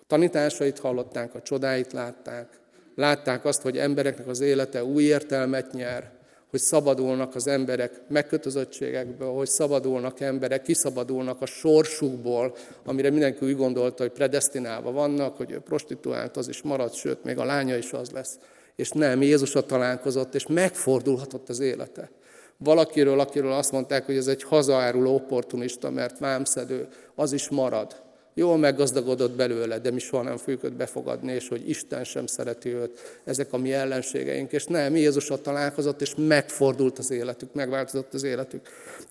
A 0.00 0.04
tanításait 0.06 0.78
hallották, 0.78 1.34
a 1.34 1.42
csodáit 1.42 1.92
látták, 1.92 2.48
látták 2.94 3.44
azt, 3.44 3.62
hogy 3.62 3.78
embereknek 3.78 4.26
az 4.26 4.40
élete 4.40 4.84
új 4.84 5.02
értelmet 5.02 5.72
nyer, 5.72 6.10
hogy 6.52 6.60
szabadulnak 6.60 7.34
az 7.34 7.46
emberek 7.46 8.00
megkötözöttségekből, 8.08 9.32
hogy 9.32 9.48
szabadulnak 9.48 10.20
emberek, 10.20 10.62
kiszabadulnak 10.62 11.40
a 11.40 11.46
sorsukból, 11.46 12.56
amire 12.84 13.10
mindenki 13.10 13.46
úgy 13.46 13.56
gondolta, 13.56 14.02
hogy 14.02 14.12
predestinálva 14.12 14.92
vannak, 14.92 15.36
hogy 15.36 15.50
ő 15.50 15.58
prostituált, 15.58 16.36
az 16.36 16.48
is 16.48 16.62
marad, 16.62 16.92
sőt, 16.92 17.24
még 17.24 17.38
a 17.38 17.44
lánya 17.44 17.76
is 17.76 17.92
az 17.92 18.10
lesz. 18.10 18.38
És 18.76 18.90
nem, 18.90 19.22
Jézusra 19.22 19.66
találkozott, 19.66 20.34
és 20.34 20.46
megfordulhatott 20.46 21.48
az 21.48 21.60
élete. 21.60 22.10
Valakiről, 22.56 23.20
akiről 23.20 23.52
azt 23.52 23.72
mondták, 23.72 24.06
hogy 24.06 24.16
ez 24.16 24.26
egy 24.26 24.42
hazaáruló 24.42 25.14
opportunista, 25.14 25.90
mert 25.90 26.18
vámszedő, 26.18 26.88
az 27.14 27.32
is 27.32 27.48
marad. 27.48 28.01
Jól 28.34 28.58
meggazdagodott 28.58 29.36
belőle, 29.36 29.78
de 29.78 29.90
mi 29.90 29.98
soha 29.98 30.22
nem 30.22 30.36
fogjuk 30.36 30.64
őt 30.64 30.72
befogadni, 30.72 31.32
és 31.32 31.48
hogy 31.48 31.68
Isten 31.68 32.04
sem 32.04 32.26
szereti 32.26 32.74
őt. 32.74 33.20
Ezek 33.24 33.52
a 33.52 33.58
mi 33.58 33.72
ellenségeink. 33.72 34.52
És 34.52 34.64
nem, 34.64 34.96
Jézusra 34.96 35.40
találkozott, 35.40 36.00
és 36.00 36.14
megfordult 36.16 36.98
az 36.98 37.10
életük, 37.10 37.54
megváltozott 37.54 38.14
az 38.14 38.22
életük. 38.22 38.60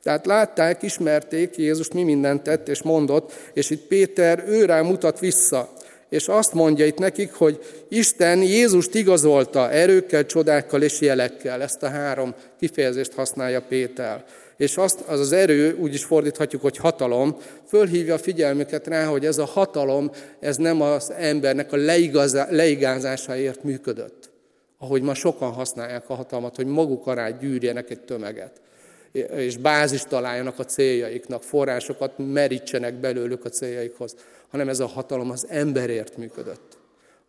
Tehát 0.04 0.26
látták, 0.26 0.84
ismerték 0.84 1.58
Jézus 1.58 1.88
mi 1.92 2.04
mindent 2.04 2.44
tett 2.44 2.68
és 2.68 2.82
mondott, 2.82 3.34
és 3.54 3.70
itt 3.70 3.88
Péter 3.88 4.44
őrá 4.48 4.82
mutat 4.82 5.20
vissza. 5.20 5.74
És 6.10 6.28
azt 6.28 6.54
mondja 6.54 6.86
itt 6.86 6.98
nekik, 6.98 7.34
hogy 7.34 7.60
Isten 7.90 8.42
Jézust 8.42 8.96
igazolta 8.96 9.70
erőkkel, 9.70 10.26
csodákkal 10.26 10.82
és 10.82 11.02
jelekkel. 11.02 11.62
Ezt 11.62 11.84
a 11.84 11.90
három 11.90 12.34
kifejezést 12.60 13.14
használja 13.14 13.62
Péter 13.62 14.26
és 14.62 14.78
azt, 14.78 15.00
az 15.02 15.20
az 15.20 15.32
erő, 15.32 15.78
úgy 15.80 15.94
is 15.94 16.04
fordíthatjuk, 16.04 16.62
hogy 16.62 16.78
hatalom, 16.78 17.38
fölhívja 17.68 18.14
a 18.14 18.18
figyelmüket 18.18 18.88
rá, 18.88 19.06
hogy 19.06 19.26
ez 19.26 19.38
a 19.38 19.46
hatalom, 19.46 20.12
ez 20.40 20.58
nem 20.58 20.82
az 20.82 21.12
embernek 21.12 21.72
a 21.72 21.78
leigázásáért 22.50 23.64
működött. 23.64 24.30
Ahogy 24.78 25.02
ma 25.02 25.14
sokan 25.14 25.52
használják 25.52 26.10
a 26.10 26.14
hatalmat, 26.14 26.56
hogy 26.56 26.66
maguk 26.66 27.08
alá 27.08 27.30
gyűrjenek 27.30 27.90
egy 27.90 28.00
tömeget 28.00 28.52
és 29.36 29.58
bázist 29.58 30.08
találjanak 30.08 30.60
a 30.60 30.66
céljaiknak, 30.66 31.44
forrásokat 31.44 32.12
merítsenek 32.18 32.94
belőlük 32.94 33.46
a 33.46 33.50
céljaikhoz, 33.50 34.16
hanem 34.50 34.70
ez 34.70 34.80
a 34.80 34.86
hatalom 34.86 35.30
az 35.30 35.46
emberért 35.50 36.18
működött. 36.18 36.81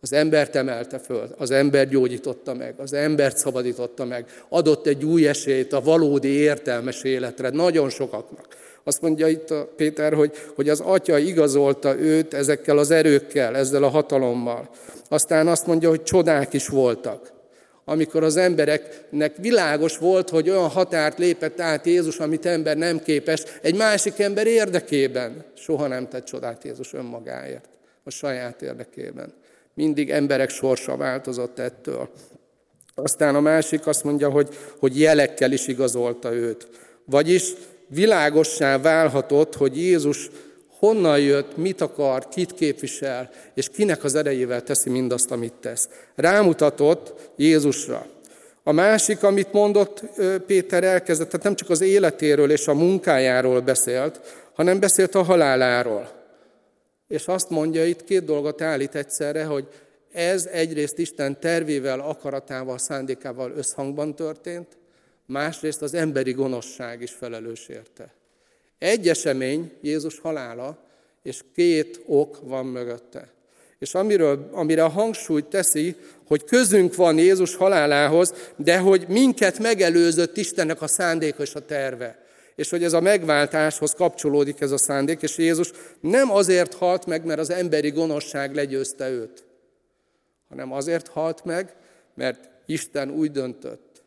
Az 0.05 0.13
embert 0.13 0.57
emelte 0.57 0.99
föl, 0.99 1.35
az 1.39 1.51
ember 1.51 1.89
gyógyította 1.89 2.55
meg, 2.55 2.75
az 2.77 2.93
embert 2.93 3.37
szabadította 3.37 4.05
meg, 4.05 4.27
adott 4.49 4.87
egy 4.87 5.05
új 5.05 5.29
esélyt 5.29 5.73
a 5.73 5.81
valódi 5.81 6.29
értelmes 6.29 7.03
életre, 7.03 7.51
nagyon 7.51 7.91
sokaknak. 7.91 8.47
Azt 8.85 9.01
mondja 9.01 9.29
itt 9.29 9.51
a 9.51 9.73
Péter, 9.77 10.15
hogy, 10.15 10.33
hogy 10.55 10.69
az 10.69 10.81
atya 10.81 11.19
igazolta 11.19 11.99
őt 11.99 12.35
ezekkel 12.35 12.79
az 12.79 12.91
erőkkel, 12.91 13.57
ezzel 13.57 13.83
a 13.83 13.89
hatalommal. 13.89 14.71
Aztán 15.09 15.49
azt 15.49 15.67
mondja, 15.67 15.89
hogy 15.89 16.03
csodák 16.03 16.53
is 16.53 16.69
voltak. 16.69 17.33
Amikor 17.85 18.25
az 18.25 18.37
embereknek 18.37 19.37
világos 19.37 19.99
volt, 19.99 20.31
hogy 20.31 20.51
olyan 20.51 20.69
határt 20.69 21.19
lépett 21.19 21.61
át 21.61 21.87
Jézus, 21.87 22.19
amit 22.19 22.47
ember 22.47 22.77
nem 22.77 23.03
képes, 23.03 23.43
egy 23.61 23.77
másik 23.77 24.19
ember 24.19 24.47
érdekében. 24.47 25.45
Soha 25.55 25.87
nem 25.87 26.09
tett 26.09 26.25
csodát 26.25 26.65
Jézus 26.65 26.93
önmagáért, 26.93 27.69
a 28.05 28.11
saját 28.11 28.63
érdekében. 28.63 29.33
Mindig 29.75 30.11
emberek 30.11 30.51
sorsa 30.51 30.97
változott 30.97 31.59
ettől. 31.59 32.09
Aztán 32.95 33.35
a 33.35 33.41
másik 33.41 33.87
azt 33.87 34.05
mondja, 34.05 34.31
hogy, 34.31 34.49
hogy 34.79 35.01
jelekkel 35.01 35.53
is 35.53 35.67
igazolta 35.67 36.33
őt. 36.33 36.69
Vagyis 37.05 37.53
világossá 37.87 38.79
válhatott, 38.79 39.55
hogy 39.55 39.77
Jézus 39.77 40.31
honnan 40.79 41.21
jött, 41.21 41.57
mit 41.57 41.81
akar, 41.81 42.29
kit 42.29 42.55
képvisel, 42.55 43.31
és 43.55 43.69
kinek 43.69 44.05
az 44.05 44.15
erejével 44.15 44.63
teszi 44.63 44.91
mindazt, 44.91 45.31
amit 45.31 45.53
tesz. 45.53 45.89
Rámutatott 46.15 47.15
Jézusra. 47.37 48.07
A 48.65 48.73
másik, 48.73 49.23
amit 49.23 49.53
mondott 49.53 50.03
Péter 50.47 50.85
elkezdett, 50.85 51.29
tehát 51.29 51.45
nem 51.45 51.55
csak 51.55 51.71
az 51.71 51.81
életéről 51.81 52.51
és 52.51 52.67
a 52.69 52.75
munkájáról 52.75 53.61
beszélt, 53.61 54.21
hanem 54.55 54.81
beszélt 54.81 55.15
a 55.15 55.23
haláláról. 55.23 56.22
És 57.13 57.27
azt 57.27 57.51
mondja 57.51 57.87
itt, 57.87 58.05
két 58.05 58.25
dolgot 58.25 58.61
állít 58.61 58.95
egyszerre, 58.95 59.45
hogy 59.45 59.69
ez 60.13 60.47
egyrészt 60.47 60.99
Isten 60.99 61.41
tervével, 61.41 62.01
akaratával, 62.01 62.79
szándékával 62.79 63.53
összhangban 63.57 64.15
történt, 64.15 64.67
másrészt 65.27 65.83
az 65.83 65.95
emberi 65.95 66.33
gonoszság 66.33 67.03
is 67.03 67.11
felelős 67.11 67.69
érte. 67.69 68.15
Egy 68.79 69.09
esemény, 69.09 69.73
Jézus 69.81 70.19
halála, 70.19 70.79
és 71.23 71.41
két 71.55 72.01
ok 72.07 72.39
van 72.43 72.67
mögötte. 72.67 73.29
És 73.79 73.95
amiről, 73.95 74.49
amire 74.53 74.85
a 74.85 74.89
hangsúlyt 74.89 75.47
teszi, 75.47 75.97
hogy 76.27 76.45
közünk 76.45 76.95
van 76.95 77.19
Jézus 77.19 77.55
halálához, 77.55 78.35
de 78.57 78.79
hogy 78.79 79.05
minket 79.09 79.59
megelőzött 79.59 80.37
Istennek 80.37 80.83
a 80.83 80.87
szándéka 80.87 81.43
és 81.43 81.55
a 81.55 81.65
terve 81.65 82.22
és 82.55 82.71
hogy 82.71 82.85
ez 82.85 82.93
a 82.93 83.01
megváltáshoz 83.01 83.93
kapcsolódik 83.93 84.61
ez 84.61 84.71
a 84.71 84.79
szándék, 84.79 85.23
és 85.23 85.39
Jézus 85.39 85.71
nem 86.01 86.31
azért 86.31 86.75
halt 86.75 87.07
meg, 87.07 87.25
mert 87.25 87.41
az 87.41 87.51
emberi 87.51 87.91
gonoszság 87.91 88.55
legyőzte 88.55 89.11
őt, 89.11 89.45
hanem 90.49 90.73
azért 90.73 91.09
halt 91.09 91.45
meg, 91.45 91.75
mert 92.15 92.49
Isten 92.67 93.11
úgy 93.11 93.31
döntött. 93.31 94.03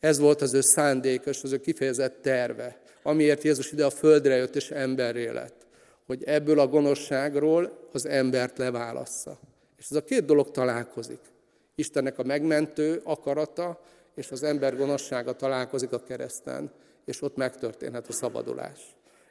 Ez 0.00 0.18
volt 0.18 0.42
az 0.42 0.54
ő 0.54 0.60
szándék, 0.60 1.22
és 1.24 1.42
az 1.42 1.52
ő 1.52 1.60
kifejezett 1.60 2.22
terve, 2.22 2.80
amiért 3.02 3.42
Jézus 3.42 3.72
ide 3.72 3.84
a 3.84 3.90
földre 3.90 4.36
jött, 4.36 4.56
és 4.56 4.70
emberré 4.70 5.28
lett, 5.28 5.66
hogy 6.06 6.24
ebből 6.24 6.58
a 6.58 6.66
gonoszságról 6.66 7.88
az 7.92 8.06
embert 8.06 8.58
leválassza. 8.58 9.38
És 9.78 9.86
ez 9.90 9.96
a 9.96 10.04
két 10.04 10.24
dolog 10.24 10.50
találkozik. 10.50 11.20
Istennek 11.74 12.18
a 12.18 12.22
megmentő 12.22 13.00
akarata, 13.04 13.80
és 14.14 14.30
az 14.30 14.42
ember 14.42 14.76
gonoszsága 14.76 15.32
találkozik 15.32 15.92
a 15.92 16.02
kereszten 16.02 16.70
és 17.04 17.22
ott 17.22 17.36
megtörténhet 17.36 18.08
a 18.08 18.12
szabadulás. 18.12 18.78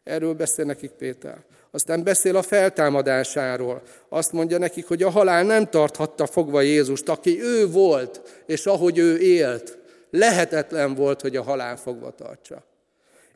Erről 0.03 0.33
beszél 0.33 0.65
nekik 0.65 0.91
Péter. 0.91 1.43
Aztán 1.71 2.03
beszél 2.03 2.35
a 2.35 2.41
feltámadásáról. 2.41 3.81
Azt 4.09 4.31
mondja 4.31 4.57
nekik, 4.57 4.87
hogy 4.87 5.03
a 5.03 5.09
halál 5.09 5.43
nem 5.43 5.69
tarthatta 5.69 6.25
fogva 6.25 6.61
Jézust, 6.61 7.09
aki 7.09 7.41
ő 7.41 7.67
volt, 7.67 8.43
és 8.45 8.65
ahogy 8.65 8.97
ő 8.97 9.17
élt, 9.17 9.77
lehetetlen 10.09 10.95
volt, 10.95 11.21
hogy 11.21 11.35
a 11.35 11.43
halál 11.43 11.77
fogva 11.77 12.11
tartsa. 12.11 12.63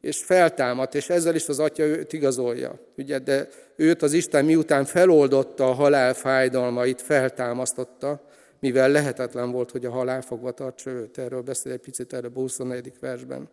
És 0.01 0.24
feltámadt, 0.24 0.96
és 0.96 1.10
ezzel 1.10 1.36
is 1.36 1.48
az 1.48 1.60
atya 1.60 1.84
őt 1.84 2.13
igazolja. 2.13 2.79
Ugye, 2.98 3.20
de 3.20 3.48
őt 3.75 4.01
az 4.01 4.13
Isten 4.13 4.46
miután 4.46 4.86
feloldotta 4.86 5.70
a 5.70 5.74
halál 5.74 6.13
fájdalmait, 6.13 7.01
feltámasztotta, 7.01 8.22
mivel 8.60 8.89
lehetetlen 8.89 9.51
volt, 9.51 9.72
hogy 9.72 9.86
a 9.86 9.91
halál 9.91 10.22
fogva 10.22 10.51
tartsa 10.51 10.89
őt. 10.89 11.17
Erről 11.17 11.41
beszél 11.41 11.72
egy 11.72 11.79
picit 11.79 12.13
erre 12.13 12.27
a 12.27 12.32
24. 12.34 12.91
versben. 13.00 13.50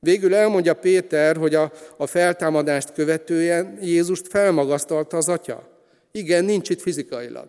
Végül 0.00 0.34
elmondja 0.34 0.74
Péter, 0.74 1.36
hogy 1.36 1.54
a, 1.54 1.72
a 1.96 2.06
feltámadást 2.06 2.92
követően 2.92 3.78
Jézust 3.82 4.28
felmagasztalta 4.28 5.16
az 5.16 5.28
atya. 5.28 5.68
Igen, 6.12 6.44
nincs 6.44 6.70
itt 6.70 6.80
fizikailag. 6.80 7.48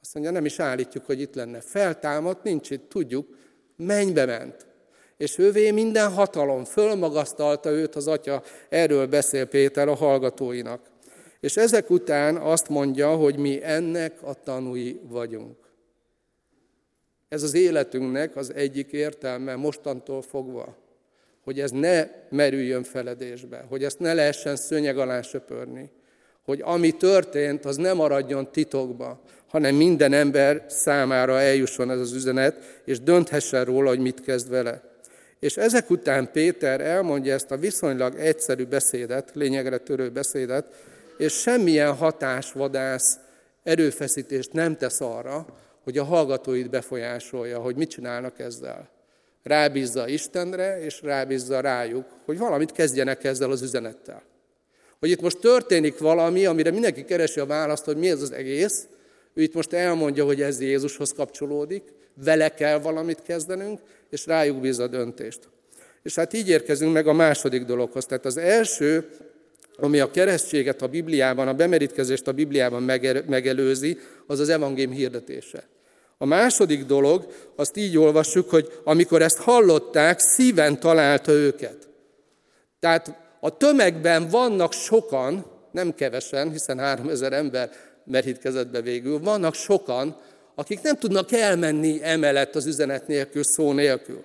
Azt 0.00 0.14
mondja, 0.14 0.32
nem 0.32 0.44
is 0.44 0.58
állítjuk, 0.58 1.06
hogy 1.06 1.20
itt 1.20 1.34
lenne. 1.34 1.60
Feltámadt, 1.60 2.42
nincs 2.42 2.70
itt, 2.70 2.88
tudjuk, 2.88 3.36
mennybe 3.76 4.24
ment. 4.24 4.66
És 5.16 5.38
ővé 5.38 5.70
minden 5.70 6.12
hatalom, 6.12 6.64
fölmagasztalta 6.64 7.70
őt 7.70 7.94
az 7.94 8.06
atya, 8.06 8.42
erről 8.68 9.06
beszél 9.06 9.46
Péter 9.46 9.88
a 9.88 9.94
hallgatóinak. 9.94 10.80
És 11.40 11.56
ezek 11.56 11.90
után 11.90 12.36
azt 12.36 12.68
mondja, 12.68 13.14
hogy 13.14 13.36
mi 13.36 13.62
ennek 13.62 14.22
a 14.22 14.34
tanúi 14.34 15.00
vagyunk. 15.08 15.56
Ez 17.28 17.42
az 17.42 17.54
életünknek 17.54 18.36
az 18.36 18.54
egyik 18.54 18.92
értelme 18.92 19.56
mostantól 19.56 20.22
fogva 20.22 20.76
hogy 21.48 21.60
ez 21.60 21.70
ne 21.70 22.06
merüljön 22.28 22.82
feledésbe, 22.82 23.64
hogy 23.68 23.84
ezt 23.84 23.98
ne 23.98 24.14
lehessen 24.14 24.56
szönyeg 24.56 24.98
alá 24.98 25.20
söpörni, 25.20 25.90
hogy 26.44 26.60
ami 26.64 26.90
történt, 26.90 27.64
az 27.64 27.76
nem 27.76 27.96
maradjon 27.96 28.52
titokba, 28.52 29.20
hanem 29.46 29.74
minden 29.74 30.12
ember 30.12 30.64
számára 30.66 31.40
eljusson 31.40 31.90
ez 31.90 32.00
az 32.00 32.12
üzenet, 32.12 32.80
és 32.84 33.00
dönthessen 33.00 33.64
róla, 33.64 33.88
hogy 33.88 33.98
mit 33.98 34.20
kezd 34.20 34.50
vele. 34.50 34.82
És 35.38 35.56
ezek 35.56 35.90
után 35.90 36.30
Péter 36.32 36.80
elmondja 36.80 37.34
ezt 37.34 37.50
a 37.50 37.56
viszonylag 37.56 38.14
egyszerű 38.18 38.64
beszédet, 38.64 39.30
lényegre 39.34 39.78
törő 39.78 40.10
beszédet, 40.10 40.74
és 41.18 41.32
semmilyen 41.32 41.94
hatásvadász 41.94 43.18
erőfeszítést 43.62 44.52
nem 44.52 44.76
tesz 44.76 45.00
arra, 45.00 45.46
hogy 45.84 45.98
a 45.98 46.04
hallgatóit 46.04 46.70
befolyásolja, 46.70 47.58
hogy 47.58 47.76
mit 47.76 47.90
csinálnak 47.90 48.38
ezzel. 48.38 48.96
Rábízza 49.48 50.08
Istenre, 50.08 50.84
és 50.84 51.02
rábízza 51.02 51.60
rájuk, 51.60 52.04
hogy 52.24 52.38
valamit 52.38 52.72
kezdjenek 52.72 53.24
ezzel 53.24 53.50
az 53.50 53.62
üzenettel. 53.62 54.22
Hogy 54.98 55.10
itt 55.10 55.20
most 55.20 55.38
történik 55.38 55.98
valami, 55.98 56.46
amire 56.46 56.70
mindenki 56.70 57.04
keresi 57.04 57.40
a 57.40 57.46
választ, 57.46 57.84
hogy 57.84 57.96
mi 57.96 58.08
ez 58.08 58.22
az 58.22 58.32
egész, 58.32 58.86
ő 59.34 59.42
itt 59.42 59.54
most 59.54 59.72
elmondja, 59.72 60.24
hogy 60.24 60.42
ez 60.42 60.60
Jézushoz 60.60 61.12
kapcsolódik, 61.12 61.82
vele 62.24 62.48
kell 62.48 62.78
valamit 62.78 63.22
kezdenünk, 63.22 63.80
és 64.10 64.26
rájuk 64.26 64.60
bízza 64.60 64.82
a 64.82 64.86
döntést. 64.86 65.38
És 66.02 66.14
hát 66.14 66.32
így 66.32 66.48
érkezünk 66.48 66.92
meg 66.92 67.06
a 67.06 67.12
második 67.12 67.64
dologhoz. 67.64 68.06
Tehát 68.06 68.24
az 68.24 68.36
első, 68.36 69.08
ami 69.76 70.00
a 70.00 70.10
keresztséget 70.10 70.82
a 70.82 70.88
Bibliában, 70.88 71.48
a 71.48 71.54
bemerítkezést 71.54 72.28
a 72.28 72.32
Bibliában 72.32 72.82
megelőzi, 73.26 73.98
az 74.26 74.40
az 74.40 74.48
evangélium 74.48 74.92
hirdetése. 74.92 75.68
A 76.18 76.26
második 76.26 76.84
dolog, 76.84 77.26
azt 77.56 77.76
így 77.76 77.98
olvassuk, 77.98 78.50
hogy 78.50 78.80
amikor 78.84 79.22
ezt 79.22 79.38
hallották, 79.38 80.18
szíven 80.18 80.80
találta 80.80 81.32
őket. 81.32 81.88
Tehát 82.80 83.18
a 83.40 83.56
tömegben 83.56 84.28
vannak 84.28 84.72
sokan, 84.72 85.44
nem 85.70 85.94
kevesen, 85.94 86.50
hiszen 86.50 86.78
3000 86.78 87.32
ember 87.32 87.70
merítkezett 88.04 88.68
be 88.68 88.80
végül, 88.80 89.20
vannak 89.20 89.54
sokan, 89.54 90.16
akik 90.54 90.80
nem 90.80 90.96
tudnak 90.96 91.32
elmenni 91.32 91.98
emelet 92.02 92.56
az 92.56 92.66
üzenet 92.66 93.06
nélkül, 93.06 93.44
szó 93.44 93.72
nélkül. 93.72 94.24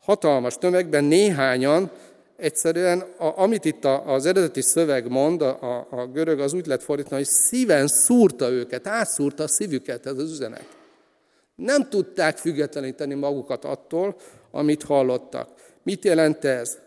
Hatalmas 0.00 0.54
tömegben 0.58 1.04
néhányan 1.04 1.90
egyszerűen, 2.36 3.00
a, 3.18 3.32
amit 3.36 3.64
itt 3.64 3.84
az 3.84 4.26
eredeti 4.26 4.62
szöveg 4.62 5.10
mond, 5.10 5.42
a, 5.42 5.58
a, 5.60 5.86
a 5.90 6.06
görög 6.06 6.40
az 6.40 6.52
úgy 6.52 6.66
lett 6.66 6.82
fordítva, 6.82 7.16
hogy 7.16 7.24
szíven 7.24 7.86
szúrta 7.86 8.50
őket, 8.50 8.86
átszúrta 8.86 9.42
a 9.42 9.48
szívüket 9.48 10.06
ez 10.06 10.18
az 10.18 10.30
üzenet. 10.30 10.77
Nem 11.58 11.88
tudták 11.88 12.36
függetleníteni 12.36 13.14
magukat 13.14 13.64
attól, 13.64 14.16
amit 14.50 14.82
hallottak. 14.82 15.48
Mit 15.82 16.04
jelent 16.04 16.44
ez? 16.44 16.78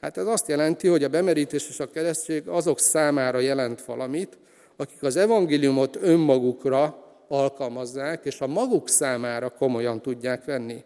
Hát 0.00 0.16
ez 0.16 0.26
azt 0.26 0.48
jelenti, 0.48 0.88
hogy 0.88 1.04
a 1.04 1.08
bemerítés 1.08 1.68
és 1.68 1.80
a 1.80 1.90
keresztség 1.90 2.48
azok 2.48 2.78
számára 2.78 3.38
jelent 3.38 3.84
valamit, 3.84 4.38
akik 4.76 5.02
az 5.02 5.16
evangéliumot 5.16 5.98
önmagukra 6.00 7.04
alkalmazzák, 7.28 8.24
és 8.24 8.40
a 8.40 8.46
maguk 8.46 8.88
számára 8.88 9.48
komolyan 9.48 10.00
tudják 10.00 10.44
venni. 10.44 10.84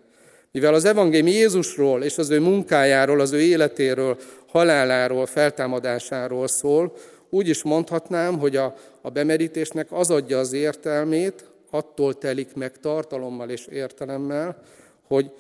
Mivel 0.53 0.75
az 0.75 0.85
evangélium 0.85 1.27
Jézusról 1.27 2.03
és 2.03 2.19
az 2.19 2.31
ő 2.31 2.41
munkájáról, 2.41 3.21
az 3.21 3.33
ő 3.33 3.41
életéről, 3.41 4.19
haláláról, 4.47 5.27
feltámadásáról 5.27 6.49
szól, 6.49 6.93
úgy 7.31 7.49
is 7.49 7.63
mondhatnám, 7.63 8.39
hogy 8.39 8.57
a, 8.57 8.75
a 9.01 9.11
bemerítésnek 9.11 9.87
az 9.91 10.11
adja 10.11 10.39
az 10.39 10.53
értelmét, 10.53 11.45
attól 11.75 12.19
telik 12.19 12.55
meg 12.55 12.79
tartalommal 12.79 13.51
és 13.51 13.67
értelemmel, 13.67 14.63
hogy 15.03 15.31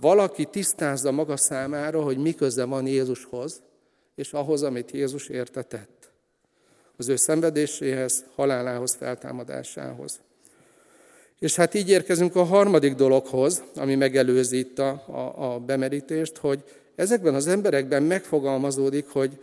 valaki 0.00 0.44
tisztázza 0.44 1.10
maga 1.10 1.36
számára, 1.36 2.02
hogy 2.02 2.18
mi 2.18 2.34
köze 2.34 2.64
van 2.64 2.86
Jézushoz, 2.86 3.62
és 4.14 4.32
ahhoz, 4.32 4.62
amit 4.62 4.90
Jézus 4.90 5.28
értetett. 5.28 6.10
Az 6.96 7.08
ő 7.08 7.16
szenvedéséhez, 7.16 8.24
halálához, 8.34 8.94
feltámadásához. 8.94 10.20
És 11.38 11.56
hát 11.56 11.74
így 11.74 11.88
érkezünk 11.88 12.36
a 12.36 12.44
harmadik 12.44 12.94
dologhoz, 12.94 13.62
ami 13.76 13.94
megelőzi 13.94 14.72
a, 14.76 14.82
a, 14.82 15.52
a 15.52 15.58
bemerítést, 15.58 16.36
hogy 16.36 16.64
ezekben 16.94 17.34
az 17.34 17.46
emberekben 17.46 18.02
megfogalmazódik, 18.02 19.08
hogy, 19.08 19.38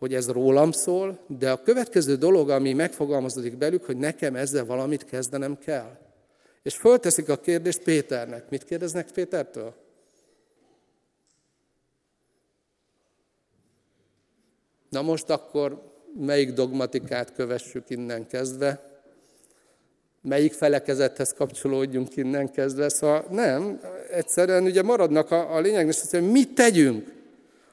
hogy 0.00 0.14
ez 0.14 0.28
rólam 0.28 0.72
szól, 0.72 1.18
de 1.26 1.50
a 1.50 1.62
következő 1.62 2.16
dolog, 2.16 2.50
ami 2.50 2.72
megfogalmazódik 2.72 3.56
belük, 3.56 3.84
hogy 3.84 3.96
nekem 3.96 4.36
ezzel 4.36 4.64
valamit 4.64 5.04
kezdenem 5.04 5.58
kell. 5.58 5.98
És 6.62 6.74
fölteszik 6.74 7.28
a 7.28 7.36
kérdést 7.36 7.82
Péternek. 7.82 8.50
Mit 8.50 8.64
kérdeznek 8.64 9.10
Pétertől? 9.10 9.74
Na 14.88 15.02
most 15.02 15.30
akkor 15.30 15.82
melyik 16.18 16.52
dogmatikát 16.52 17.32
kövessük 17.32 17.90
innen 17.90 18.26
kezdve? 18.26 18.88
melyik 20.22 20.52
felekezethez 20.52 21.32
kapcsolódjunk 21.32 22.16
innen 22.16 22.50
kezdve. 22.50 22.88
Szóval 22.88 23.26
nem, 23.30 23.80
egyszerűen 24.10 24.64
ugye 24.64 24.82
maradnak 24.82 25.30
a, 25.30 25.54
a 25.54 25.60
lényeg, 25.60 25.86
és 25.86 26.00
hogy 26.10 26.30
mit 26.30 26.54
tegyünk? 26.54 27.12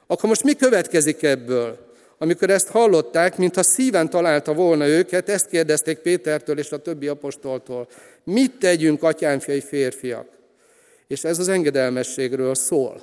Akkor 0.06 0.28
most 0.28 0.44
mi 0.44 0.54
következik 0.54 1.22
ebből? 1.22 1.87
Amikor 2.18 2.50
ezt 2.50 2.68
hallották, 2.68 3.36
mintha 3.36 3.62
szíven 3.62 4.10
találta 4.10 4.54
volna 4.54 4.86
őket, 4.86 5.28
ezt 5.28 5.46
kérdezték 5.46 5.98
Pétertől 5.98 6.58
és 6.58 6.70
a 6.70 6.82
többi 6.82 7.08
apostoltól. 7.08 7.88
Mit 8.24 8.58
tegyünk, 8.58 9.02
atyámfiai 9.02 9.60
férfiak? 9.60 10.26
És 11.06 11.24
ez 11.24 11.38
az 11.38 11.48
engedelmességről 11.48 12.54
szól. 12.54 13.02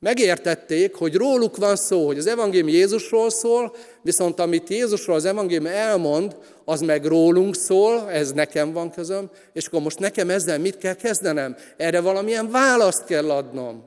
Megértették, 0.00 0.94
hogy 0.94 1.14
róluk 1.14 1.56
van 1.56 1.76
szó, 1.76 2.06
hogy 2.06 2.18
az 2.18 2.26
evangélium 2.26 2.68
Jézusról 2.68 3.30
szól, 3.30 3.74
viszont 4.02 4.40
amit 4.40 4.68
Jézusról 4.68 5.16
az 5.16 5.24
evangélium 5.24 5.66
elmond, 5.66 6.36
az 6.64 6.80
meg 6.80 7.04
rólunk 7.04 7.54
szól, 7.54 8.10
ez 8.10 8.32
nekem 8.32 8.72
van 8.72 8.90
közöm, 8.90 9.30
és 9.52 9.66
akkor 9.66 9.80
most 9.80 9.98
nekem 9.98 10.30
ezzel 10.30 10.58
mit 10.58 10.78
kell 10.78 10.94
kezdenem? 10.94 11.56
Erre 11.76 12.00
valamilyen 12.00 12.50
választ 12.50 13.04
kell 13.04 13.30
adnom. 13.30 13.84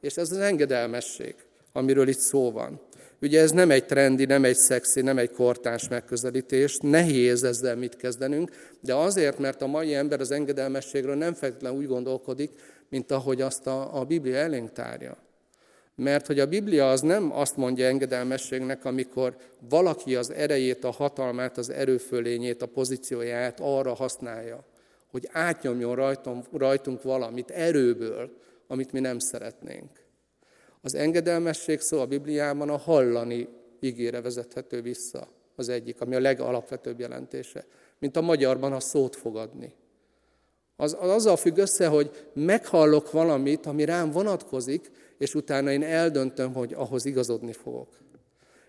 És 0.00 0.14
ez 0.14 0.30
az 0.30 0.38
engedelmesség, 0.38 1.34
amiről 1.72 2.08
itt 2.08 2.18
szó 2.18 2.52
van. 2.52 2.80
Ugye 3.22 3.40
ez 3.40 3.50
nem 3.50 3.70
egy 3.70 3.86
trendi, 3.86 4.24
nem 4.24 4.44
egy 4.44 4.56
szexi, 4.56 5.00
nem 5.00 5.18
egy 5.18 5.30
kortárs 5.30 5.88
megközelítés, 5.88 6.78
nehéz 6.82 7.44
ezzel 7.44 7.76
mit 7.76 7.96
kezdenünk, 7.96 8.50
de 8.80 8.94
azért, 8.94 9.38
mert 9.38 9.62
a 9.62 9.66
mai 9.66 9.94
ember 9.94 10.20
az 10.20 10.30
engedelmességről 10.30 11.14
nem 11.14 11.34
feltétlenül 11.34 11.78
úgy 11.78 11.86
gondolkodik, 11.86 12.50
mint 12.88 13.10
ahogy 13.10 13.40
azt 13.40 13.66
a, 13.66 14.00
a 14.00 14.04
Biblia 14.04 14.36
elénk 14.36 14.72
tárja. 14.72 15.16
Mert 15.94 16.26
hogy 16.26 16.40
a 16.40 16.46
Biblia 16.46 16.90
az 16.90 17.00
nem 17.00 17.32
azt 17.32 17.56
mondja 17.56 17.86
engedelmességnek, 17.86 18.84
amikor 18.84 19.36
valaki 19.68 20.16
az 20.16 20.30
erejét, 20.30 20.84
a 20.84 20.90
hatalmát, 20.90 21.58
az 21.58 21.70
erőfölényét, 21.70 22.62
a 22.62 22.66
pozícióját 22.66 23.60
arra 23.60 23.94
használja, 23.94 24.64
hogy 25.10 25.28
átnyomjon 25.32 25.94
rajtunk, 25.94 26.44
rajtunk 26.52 27.02
valamit 27.02 27.50
erőből, 27.50 28.30
amit 28.66 28.92
mi 28.92 29.00
nem 29.00 29.18
szeretnénk. 29.18 30.05
Az 30.86 30.94
engedelmesség 30.94 31.80
szó 31.80 32.00
a 32.00 32.06
Bibliában 32.06 32.70
a 32.70 32.76
hallani 32.76 33.48
ígére 33.80 34.20
vezethető 34.20 34.82
vissza, 34.82 35.28
az 35.56 35.68
egyik, 35.68 36.00
ami 36.00 36.14
a 36.14 36.20
legalapvetőbb 36.20 37.00
jelentése. 37.00 37.64
Mint 37.98 38.16
a 38.16 38.20
magyarban 38.20 38.72
a 38.72 38.80
szót 38.80 39.16
fogadni. 39.16 39.74
Az, 40.76 40.96
az 41.00 41.10
azzal 41.10 41.36
függ 41.36 41.56
össze, 41.56 41.86
hogy 41.86 42.10
meghallok 42.32 43.10
valamit, 43.10 43.66
ami 43.66 43.84
rám 43.84 44.10
vonatkozik, 44.10 44.90
és 45.18 45.34
utána 45.34 45.70
én 45.70 45.82
eldöntöm, 45.82 46.52
hogy 46.52 46.74
ahhoz 46.74 47.04
igazodni 47.04 47.52
fogok. 47.52 47.88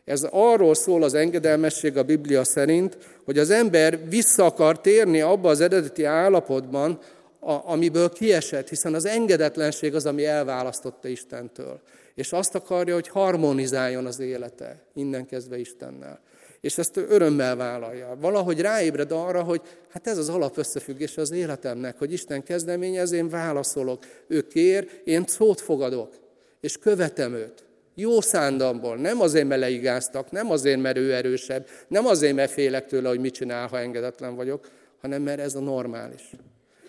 Ez 0.04 0.28
arról 0.32 0.74
szól 0.74 1.04
az 1.04 1.14
engedelmesség 1.14 1.98
a 1.98 2.04
Biblia 2.04 2.44
szerint, 2.44 2.98
hogy 3.26 3.38
az 3.38 3.50
ember 3.50 4.10
vissza 4.10 4.46
akar 4.46 4.82
térni 4.82 5.22
abba 5.22 5.50
az 5.50 5.62
eredeti 5.62 6.04
állapotban, 6.04 7.00
a, 7.40 7.72
amiből 7.72 8.10
kiesett, 8.10 8.70
hiszen 8.70 8.94
az 8.94 9.06
engedetlenség 9.06 9.96
az, 9.96 10.06
ami 10.06 10.26
elválasztotta 10.26 11.08
Istentől. 11.08 11.82
És 12.18 12.32
azt 12.32 12.56
akarja, 12.56 12.94
hogy 12.94 13.08
harmonizáljon 13.08 14.06
az 14.06 14.20
élete, 14.20 14.84
innen 14.94 15.26
kezdve 15.26 15.60
Istennel. 15.60 16.20
És 16.62 16.78
ezt 16.78 16.98
örömmel 16.98 17.56
vállalja. 17.56 18.18
Valahogy 18.20 18.62
ráébred 18.62 19.12
arra, 19.12 19.44
hogy 19.44 19.62
hát 19.90 20.08
ez 20.08 20.18
az 20.18 20.30
alapösszefüggés 20.30 21.18
az 21.18 21.32
életemnek, 21.32 21.98
hogy 21.98 22.14
Isten 22.14 22.44
kezdeményez, 22.44 23.12
én 23.12 23.30
válaszolok. 23.30 24.06
Ő 24.28 24.48
kér, 24.48 25.02
én 25.04 25.24
szót 25.28 25.62
fogadok 25.62 26.14
és 26.60 26.78
követem 26.78 27.34
őt. 27.34 27.64
Jó 27.96 28.22
szándamból, 28.22 28.96
nem 28.96 29.22
azért, 29.22 29.48
mert 29.48 29.62
leigáztak, 29.62 30.32
nem 30.32 30.52
azért, 30.52 30.82
mert 30.82 30.98
ő 30.98 31.14
erősebb, 31.14 31.68
nem 31.88 32.06
azért, 32.06 32.36
mert 32.36 32.52
félek 32.52 32.86
tőle, 32.86 33.10
hogy 33.10 33.20
mit 33.20 33.34
csinál, 33.34 33.68
ha 33.68 33.80
engedetlen 33.80 34.36
vagyok, 34.36 34.68
hanem 35.02 35.22
mert 35.22 35.40
ez 35.40 35.56
a 35.56 35.60
normális. 35.60 36.30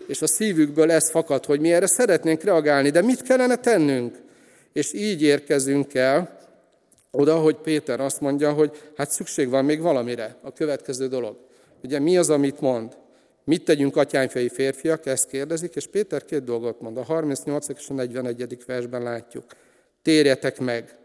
És 0.07 0.23
a 0.23 0.27
szívükből 0.27 0.91
ez 0.91 1.11
fakad, 1.11 1.45
hogy 1.45 1.61
mi 1.61 1.73
erre 1.73 1.87
szeretnénk 1.87 2.43
reagálni, 2.43 2.91
de 2.91 3.03
mit 3.03 3.23
kellene 3.23 3.57
tennünk? 3.57 4.17
És 4.73 4.93
így 4.93 5.23
érkezünk 5.23 5.95
el 5.95 6.39
oda, 7.11 7.37
hogy 7.37 7.57
Péter 7.57 8.01
azt 8.01 8.21
mondja, 8.21 8.53
hogy 8.53 8.91
hát 8.97 9.11
szükség 9.11 9.49
van 9.49 9.65
még 9.65 9.81
valamire, 9.81 10.37
a 10.43 10.53
következő 10.53 11.09
dolog. 11.09 11.37
Ugye 11.83 11.99
mi 11.99 12.17
az, 12.17 12.31
amit 12.31 12.61
mond? 12.61 12.97
Mit 13.45 13.65
tegyünk 13.65 13.97
atyányfei 13.97 14.49
férfiak? 14.49 15.07
Ezt 15.07 15.29
kérdezik, 15.29 15.75
és 15.75 15.87
Péter 15.87 16.25
két 16.25 16.45
dolgot 16.45 16.81
mond. 16.81 16.97
A 16.97 17.03
38. 17.03 17.69
és 17.69 17.89
a 17.89 17.95
41. 17.95 18.65
versben 18.67 19.03
látjuk. 19.03 19.45
Térjetek 20.03 20.59
meg. 20.59 20.97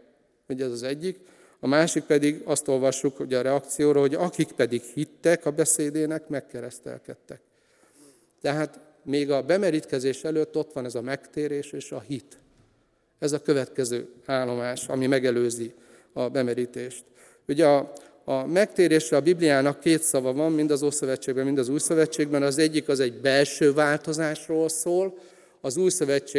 Ugye 0.48 0.64
ez 0.64 0.70
az 0.70 0.82
egyik. 0.82 1.18
A 1.60 1.66
másik 1.66 2.02
pedig 2.02 2.42
azt 2.44 2.68
olvassuk 2.68 3.16
hogy 3.16 3.34
a 3.34 3.42
reakcióra, 3.42 4.00
hogy 4.00 4.14
akik 4.14 4.52
pedig 4.52 4.82
hittek 4.82 5.46
a 5.46 5.50
beszédének, 5.50 6.28
megkeresztelkedtek. 6.28 7.40
Tehát 8.40 8.80
még 9.02 9.30
a 9.30 9.42
bemerítkezés 9.42 10.24
előtt 10.24 10.56
ott 10.56 10.72
van 10.72 10.84
ez 10.84 10.94
a 10.94 11.02
megtérés 11.02 11.72
és 11.72 11.92
a 11.92 12.00
hit. 12.00 12.38
Ez 13.24 13.32
a 13.32 13.42
következő 13.42 14.08
állomás, 14.26 14.88
ami 14.88 15.06
megelőzi 15.06 15.72
a 16.12 16.28
bemerítést. 16.28 17.04
Ugye 17.48 17.66
a, 17.66 17.92
a 18.24 18.46
megtérésre 18.46 19.16
a 19.16 19.20
Bibliának 19.20 19.80
két 19.80 20.02
szava 20.02 20.32
van, 20.32 20.52
mind 20.52 20.70
az 20.70 20.82
Ószövetségben, 20.82 21.44
mind 21.44 21.58
az 21.58 21.68
Új. 21.68 21.78
Az 22.30 22.58
egyik 22.58 22.88
az 22.88 23.00
egy 23.00 23.20
belső 23.20 23.72
változásról 23.72 24.68
szól, 24.68 25.18
az 25.60 25.76
Új 25.76 25.90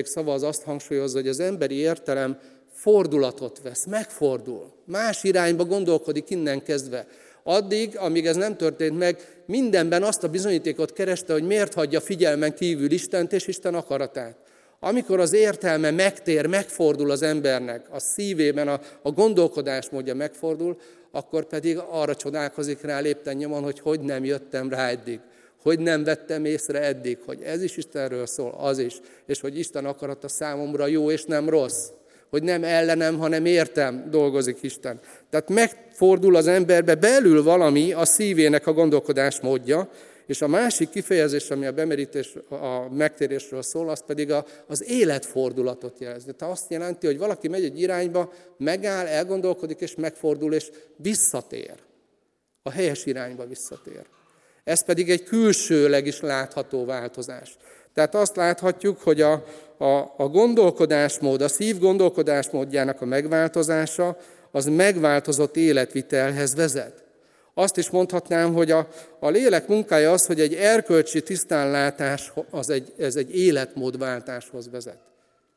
szava 0.03 0.33
az 0.33 0.43
azt 0.43 0.63
hangsúlyozza, 0.63 1.17
hogy 1.17 1.27
az 1.27 1.39
emberi 1.39 1.75
értelem 1.75 2.39
fordulatot 2.73 3.61
vesz, 3.63 3.85
megfordul, 3.85 4.71
más 4.83 5.23
irányba 5.23 5.65
gondolkodik 5.65 6.29
innen 6.29 6.63
kezdve. 6.63 7.07
Addig, 7.43 7.97
amíg 7.97 8.25
ez 8.25 8.35
nem 8.35 8.57
történt 8.57 8.97
meg, 8.97 9.41
mindenben 9.45 10.03
azt 10.03 10.23
a 10.23 10.29
bizonyítékot 10.29 10.93
kereste, 10.93 11.33
hogy 11.33 11.43
miért 11.43 11.73
hagyja 11.73 12.01
figyelmen 12.01 12.55
kívül 12.55 12.91
Istent 12.91 13.33
és 13.33 13.47
Isten 13.47 13.75
akaratát. 13.75 14.44
Amikor 14.85 15.19
az 15.19 15.33
értelme 15.33 15.91
megtér, 15.91 16.45
megfordul 16.45 17.11
az 17.11 17.21
embernek, 17.21 17.85
a 17.89 17.99
szívében 17.99 18.67
a, 18.67 18.79
a 19.01 19.11
gondolkodásmódja 19.11 20.15
megfordul, 20.15 20.77
akkor 21.11 21.45
pedig 21.45 21.77
arra 21.89 22.15
csodálkozik 22.15 22.81
rá 22.81 22.99
lépten 22.99 23.35
nyomon, 23.35 23.63
hogy 23.63 23.79
hogy 23.79 23.99
nem 23.99 24.25
jöttem 24.25 24.69
rá 24.69 24.89
eddig, 24.89 25.19
hogy 25.61 25.79
nem 25.79 26.03
vettem 26.03 26.45
észre 26.45 26.81
eddig, 26.81 27.17
hogy 27.25 27.41
ez 27.41 27.63
is 27.63 27.77
Istenről 27.77 28.25
szól, 28.25 28.55
az 28.57 28.77
is, 28.77 28.99
és 29.25 29.39
hogy 29.39 29.57
Isten 29.57 29.85
akarata 29.85 30.27
számomra 30.27 30.87
jó 30.87 31.11
és 31.11 31.23
nem 31.23 31.49
rossz, 31.49 31.87
hogy 32.29 32.43
nem 32.43 32.63
ellenem, 32.63 33.17
hanem 33.17 33.45
értem 33.45 34.07
dolgozik 34.09 34.57
Isten. 34.61 34.99
Tehát 35.29 35.49
megfordul 35.49 36.35
az 36.35 36.47
emberbe 36.47 36.95
belül 36.95 37.43
valami 37.43 37.93
a 37.93 38.05
szívének 38.05 38.67
a 38.67 38.73
gondolkodásmódja, 38.73 39.89
és 40.25 40.41
a 40.41 40.47
másik 40.47 40.89
kifejezés, 40.89 41.49
ami 41.49 41.65
a 41.65 41.71
bemerítés, 41.71 42.33
a 42.49 42.93
megtérésről 42.93 43.61
szól, 43.61 43.89
az 43.89 44.03
pedig 44.05 44.31
a, 44.31 44.45
az 44.67 44.89
életfordulatot 44.89 45.99
jelzi. 45.99 46.33
Tehát 46.33 46.53
azt 46.53 46.71
jelenti, 46.71 47.05
hogy 47.05 47.17
valaki 47.17 47.47
megy 47.47 47.63
egy 47.63 47.81
irányba, 47.81 48.33
megáll, 48.57 49.05
elgondolkodik, 49.05 49.79
és 49.79 49.95
megfordul, 49.95 50.53
és 50.53 50.71
visszatér. 50.95 51.73
A 52.63 52.69
helyes 52.69 53.05
irányba 53.05 53.45
visszatér. 53.45 54.05
Ez 54.63 54.83
pedig 54.83 55.09
egy 55.09 55.23
külsőleg 55.23 56.07
is 56.07 56.21
látható 56.21 56.85
változás. 56.85 57.57
Tehát 57.93 58.15
azt 58.15 58.35
láthatjuk, 58.35 59.01
hogy 59.01 59.21
a, 59.21 59.43
a, 59.77 60.13
a 60.17 60.27
gondolkodásmód, 60.27 61.41
a 61.41 61.47
szív 61.47 61.79
gondolkodásmódjának 61.79 63.01
a 63.01 63.05
megváltozása, 63.05 64.17
az 64.51 64.65
megváltozott 64.65 65.55
életvitelhez 65.57 66.55
vezet. 66.55 67.04
Azt 67.57 67.77
is 67.77 67.89
mondhatnám, 67.89 68.53
hogy 68.53 68.71
a, 68.71 68.87
a 69.19 69.29
lélek 69.29 69.67
munkája 69.67 70.11
az, 70.11 70.25
hogy 70.25 70.39
egy 70.39 70.53
erkölcsi 70.53 71.21
tisztánlátás, 71.21 72.33
az 72.49 72.69
egy, 72.69 72.93
ez 72.97 73.15
egy 73.15 73.35
életmódváltáshoz 73.35 74.69
vezet. 74.69 74.97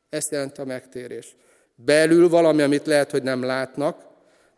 Ezt 0.09 0.31
jelent 0.31 0.59
a 0.59 0.65
megtérés. 0.65 1.37
Belül 1.75 2.29
valami, 2.29 2.63
amit 2.63 2.87
lehet, 2.87 3.11
hogy 3.11 3.23
nem 3.23 3.43
látnak, 3.43 4.07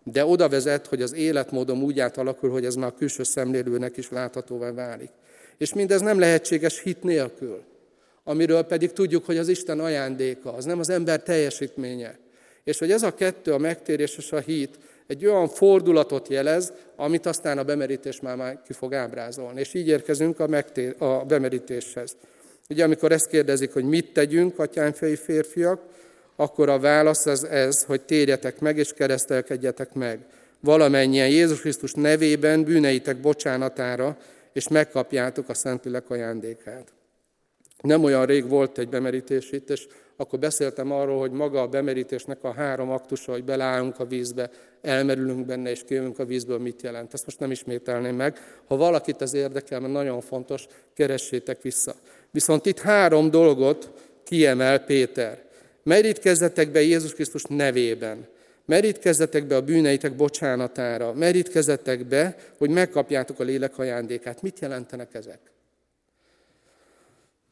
de 0.03 0.25
oda 0.25 0.49
vezet, 0.49 0.87
hogy 0.87 1.03
az 1.03 1.13
életmódom 1.13 1.83
úgy 1.83 2.01
átalakul, 2.01 2.51
hogy 2.51 2.65
ez 2.65 2.75
már 2.75 2.89
a 2.89 2.95
külső 2.95 3.23
szemlélőnek 3.23 3.97
is 3.97 4.11
láthatóvá 4.11 4.73
válik. 4.73 5.11
És 5.59 5.75
mindez 5.75 6.01
nem 6.01 6.19
lehetséges 6.19 6.81
hit 6.81 7.03
nélkül, 7.03 7.63
amiről 8.25 8.63
pedig 8.63 8.93
tudjuk, 8.93 9.25
hogy 9.25 9.39
az 9.39 9.49
Isten 9.49 9.81
ajándéka, 9.81 10.53
az 10.53 10.65
nem 10.65 10.79
az 10.79 10.89
ember 10.89 11.23
teljesítménye. 11.23 12.19
És 12.65 12.79
hogy 12.79 12.91
ez 12.91 13.03
a 13.03 13.15
kettő, 13.15 13.53
a 13.53 13.59
megtérés 13.59 14.17
és 14.17 14.33
a 14.33 14.39
hit, 14.39 14.79
egy 15.11 15.27
olyan 15.27 15.49
fordulatot 15.49 16.29
jelez, 16.29 16.73
amit 16.97 17.27
aztán 17.27 17.59
a 17.59 17.63
bemerítés 17.63 18.21
már, 18.21 18.37
már 18.37 18.61
ki 18.67 18.73
fog 18.73 18.95
ábrázolni. 18.95 19.61
És 19.61 19.75
így 19.75 19.89
érkezünk 19.89 20.41
a, 20.41 20.47
megtér, 20.47 20.95
a 20.99 21.25
bemerítéshez. 21.25 22.17
Ugye 22.69 22.85
amikor 22.85 23.13
ezt 23.13 23.27
kérdezik, 23.27 23.73
hogy 23.73 23.85
mit 23.85 24.13
tegyünk, 24.13 24.59
atyánfei 24.59 25.17
férfiak, 25.17 25.81
akkor 26.37 26.69
a 26.69 26.79
válasz 26.79 27.27
az 27.27 27.45
ez, 27.45 27.85
hogy 27.85 28.01
térjetek 28.01 28.61
meg 28.61 28.79
és 28.79 28.93
keresztelkedjetek 28.93 29.93
meg. 29.93 30.19
Valamennyien 30.61 31.29
Jézus 31.29 31.61
Krisztus 31.61 31.93
nevében 31.93 32.63
bűneitek 32.63 33.21
bocsánatára, 33.21 34.17
és 34.53 34.69
megkapjátok 34.69 35.49
a 35.49 35.55
Szentlélek 35.55 36.11
ajándékát. 36.11 36.93
Nem 37.81 38.05
olyan 38.05 38.27
rég 38.27 38.49
volt 38.49 38.79
egy 38.79 38.89
bemerítés 38.89 39.53
itt, 39.53 39.71
és 39.71 39.87
akkor 40.17 40.39
beszéltem 40.39 40.93
arról, 40.93 41.19
hogy 41.19 41.31
maga 41.31 41.61
a 41.61 41.67
bemerítésnek 41.67 42.45
a 42.45 42.53
három 42.53 42.91
aktusa, 42.91 43.33
hogy 43.33 43.45
beleállunk 43.45 44.01
a 44.01 44.05
vízbe, 44.05 44.51
elmerülünk 44.83 45.47
benne 45.47 45.71
és 45.71 45.85
kijövünk 45.85 46.19
a 46.19 46.25
vízből, 46.25 46.59
mit 46.59 46.83
jelent. 46.83 47.15
Ezt 47.15 47.25
most 47.25 47.39
nem 47.39 47.51
ismételném 47.51 48.17
meg. 48.17 48.39
Ha 48.67 48.77
valakit 48.77 49.23
ez 49.23 49.35
érdekel, 49.35 49.81
mert 49.81 49.93
nagyon 49.93 50.21
fontos, 50.21 50.67
keressétek 50.95 51.63
vissza. 51.63 51.95
Viszont 52.31 52.67
itt 52.67 52.79
három 52.79 53.31
dolgot 53.31 53.91
kiemel 54.25 54.85
Péter. 54.85 55.43
Merítkezzetek 55.83 56.71
be 56.71 56.81
Jézus 56.81 57.15
Krisztus 57.15 57.43
nevében. 57.49 58.27
Merítkezzetek 58.65 59.47
be 59.47 59.57
a 59.57 59.63
bűneitek 59.63 60.17
bocsánatára. 60.17 61.13
Merítkezzetek 61.13 62.07
be, 62.07 62.37
hogy 62.59 62.71
megkapjátok 62.71 63.41
a 63.41 63.45
lélek 63.45 63.79
ajándékát. 63.79 64.43
Mit 64.43 64.59
jelentenek 64.61 65.15
ezek? 65.15 65.39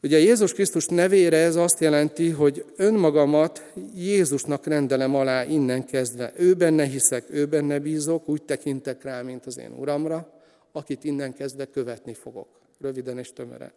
Ugye 0.03 0.19
Jézus 0.19 0.53
Krisztus 0.53 0.87
nevére 0.87 1.37
ez 1.37 1.57
azt 1.57 1.81
jelenti, 1.81 2.31
hogy 2.31 2.65
önmagamat 2.77 3.73
Jézusnak 3.95 4.67
rendelem 4.67 5.15
alá 5.15 5.45
innen 5.45 5.85
kezdve. 5.85 6.33
Ő 6.37 6.55
benne 6.55 6.85
hiszek, 6.85 7.25
ő 7.31 7.47
benne 7.47 7.79
bízok, 7.79 8.29
úgy 8.29 8.43
tekintek 8.43 9.03
rá, 9.03 9.23
mint 9.23 9.47
az 9.47 9.59
én 9.59 9.73
Uramra, 9.73 10.33
akit 10.73 11.05
innen 11.05 11.35
kezdve 11.35 11.65
követni 11.65 12.15
fogok. 12.15 12.49
Röviden 12.81 13.19
és 13.19 13.33
tömören. 13.33 13.73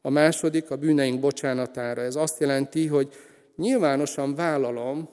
A 0.00 0.10
második 0.10 0.70
a 0.70 0.76
bűneink 0.76 1.20
bocsánatára. 1.20 2.00
Ez 2.00 2.16
azt 2.16 2.40
jelenti, 2.40 2.86
hogy 2.86 3.08
nyilvánosan 3.56 4.34
vállalom, 4.34 5.08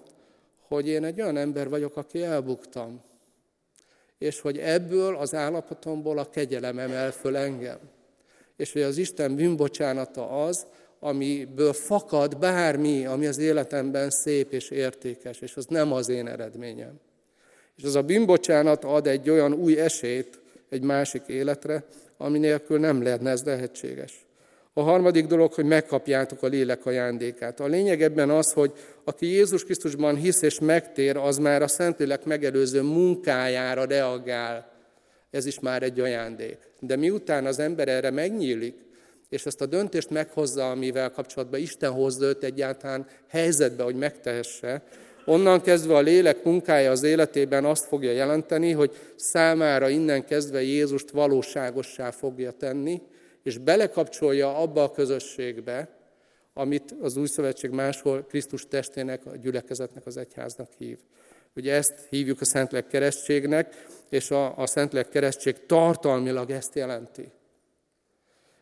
hogy 0.68 0.88
én 0.88 1.04
egy 1.04 1.22
olyan 1.22 1.38
ember 1.38 1.70
vagyok, 1.70 1.98
aki 1.98 2.22
elbuktam. 2.22 3.02
És 4.18 4.40
hogy 4.42 4.58
ebből 4.58 5.16
az 5.16 5.34
állapotomból 5.34 6.18
a 6.18 6.30
kegyelem 6.30 6.80
emel 6.80 7.12
föl 7.12 7.38
engem 7.38 7.80
és 8.64 8.72
hogy 8.72 8.82
az 8.82 8.98
Isten 8.98 9.36
bűnbocsánata 9.36 10.46
az, 10.46 10.66
amiből 11.00 11.74
fakad 11.74 12.38
bármi, 12.38 13.06
ami 13.06 13.26
az 13.26 13.38
életemben 13.38 14.10
szép 14.10 14.54
és 14.54 14.70
értékes, 14.70 15.42
és 15.42 15.56
az 15.56 15.66
nem 15.66 15.92
az 15.92 16.10
én 16.10 16.28
eredményem. 16.28 17.00
És 17.78 17.84
az 17.84 17.96
a 17.96 18.02
bűnbocsánat 18.02 18.84
ad 18.84 19.08
egy 19.08 19.30
olyan 19.30 19.54
új 19.54 19.80
esélyt 19.80 20.40
egy 20.70 20.82
másik 20.82 21.22
életre, 21.28 21.86
ami 22.18 22.40
nélkül 22.40 22.80
nem 22.80 23.04
lehetne 23.04 23.30
ez 23.30 23.44
lehetséges. 23.44 24.26
A 24.74 24.82
harmadik 24.82 25.26
dolog, 25.26 25.54
hogy 25.54 25.66
megkapjátok 25.66 26.44
a 26.44 26.48
lélek 26.48 26.86
ajándékát. 26.86 27.60
A 27.60 27.66
lényeg 27.66 28.02
ebben 28.02 28.30
az, 28.30 28.54
hogy 28.54 28.72
aki 29.04 29.26
Jézus 29.26 29.64
Krisztusban 29.64 30.16
hisz 30.16 30.42
és 30.42 30.60
megtér, 30.60 31.18
az 31.18 31.38
már 31.38 31.62
a 31.62 31.68
Szentlélek 31.68 32.26
megelőző 32.26 32.82
munkájára 32.82 33.86
reagál. 33.86 34.73
Ez 35.34 35.46
is 35.46 35.60
már 35.60 35.84
egy 35.84 36.00
ajándék. 36.00 36.58
De 36.80 36.96
miután 36.96 37.46
az 37.46 37.60
ember 37.60 37.88
erre 37.88 38.10
megnyílik, 38.10 38.76
és 39.30 39.46
ezt 39.46 39.62
a 39.62 39.66
döntést 39.66 40.10
meghozza, 40.10 40.72
amivel 40.72 41.12
kapcsolatban 41.12 41.60
Isten 41.60 41.92
hozza 41.92 42.26
őt 42.26 42.44
egyáltalán 42.44 43.08
helyzetbe, 43.28 43.84
hogy 43.84 43.96
megtehesse, 43.96 44.84
onnan 45.26 45.62
kezdve 45.62 45.96
a 45.96 46.02
lélek 46.02 46.44
munkája 46.44 46.92
az 46.92 47.04
életében 47.04 47.66
azt 47.66 47.86
fogja 47.86 48.12
jelenteni, 48.12 48.72
hogy 48.72 48.92
számára 49.16 49.90
innen 49.90 50.26
kezdve 50.26 50.62
Jézust 50.62 51.10
valóságossá 51.10 52.12
fogja 52.12 52.52
tenni, 52.52 53.02
és 53.44 53.58
belekapcsolja 53.58 54.58
abba 54.58 54.84
a 54.84 54.92
közösségbe, 54.92 55.90
amit 56.54 56.96
az 57.02 57.18
új 57.18 57.28
szövetség 57.28 57.70
máshol 57.70 58.26
Krisztus 58.30 58.68
testének, 58.68 59.26
a 59.26 59.36
gyülekezetnek, 59.36 60.06
az 60.06 60.18
egyháznak 60.18 60.70
hív. 60.78 60.98
Ugye 61.56 61.74
ezt 61.74 62.08
hívjuk 62.10 62.42
a 62.42 62.46
Szentlek 62.46 62.88
keresztségnek, 62.88 63.86
és 64.10 64.32
a, 64.32 64.58
a 64.58 64.68
Szentlek 64.68 65.10
keresztség 65.10 65.66
tartalmilag 65.66 66.50
ezt 66.50 66.76
jelenti. 66.76 67.32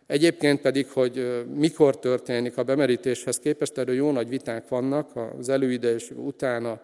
Egyébként 0.08 0.62
pedig, 0.62 0.88
hogy 0.88 1.46
mikor 1.56 2.00
történik 2.00 2.58
a 2.58 2.64
bemerítéshez 2.64 3.40
képest, 3.40 3.78
erről 3.78 3.96
jó 3.96 4.12
nagy 4.12 4.30
viták 4.30 4.68
vannak, 4.68 5.16
az 5.40 5.50
előide 5.50 5.94
és 5.94 6.12
utána 6.16 6.82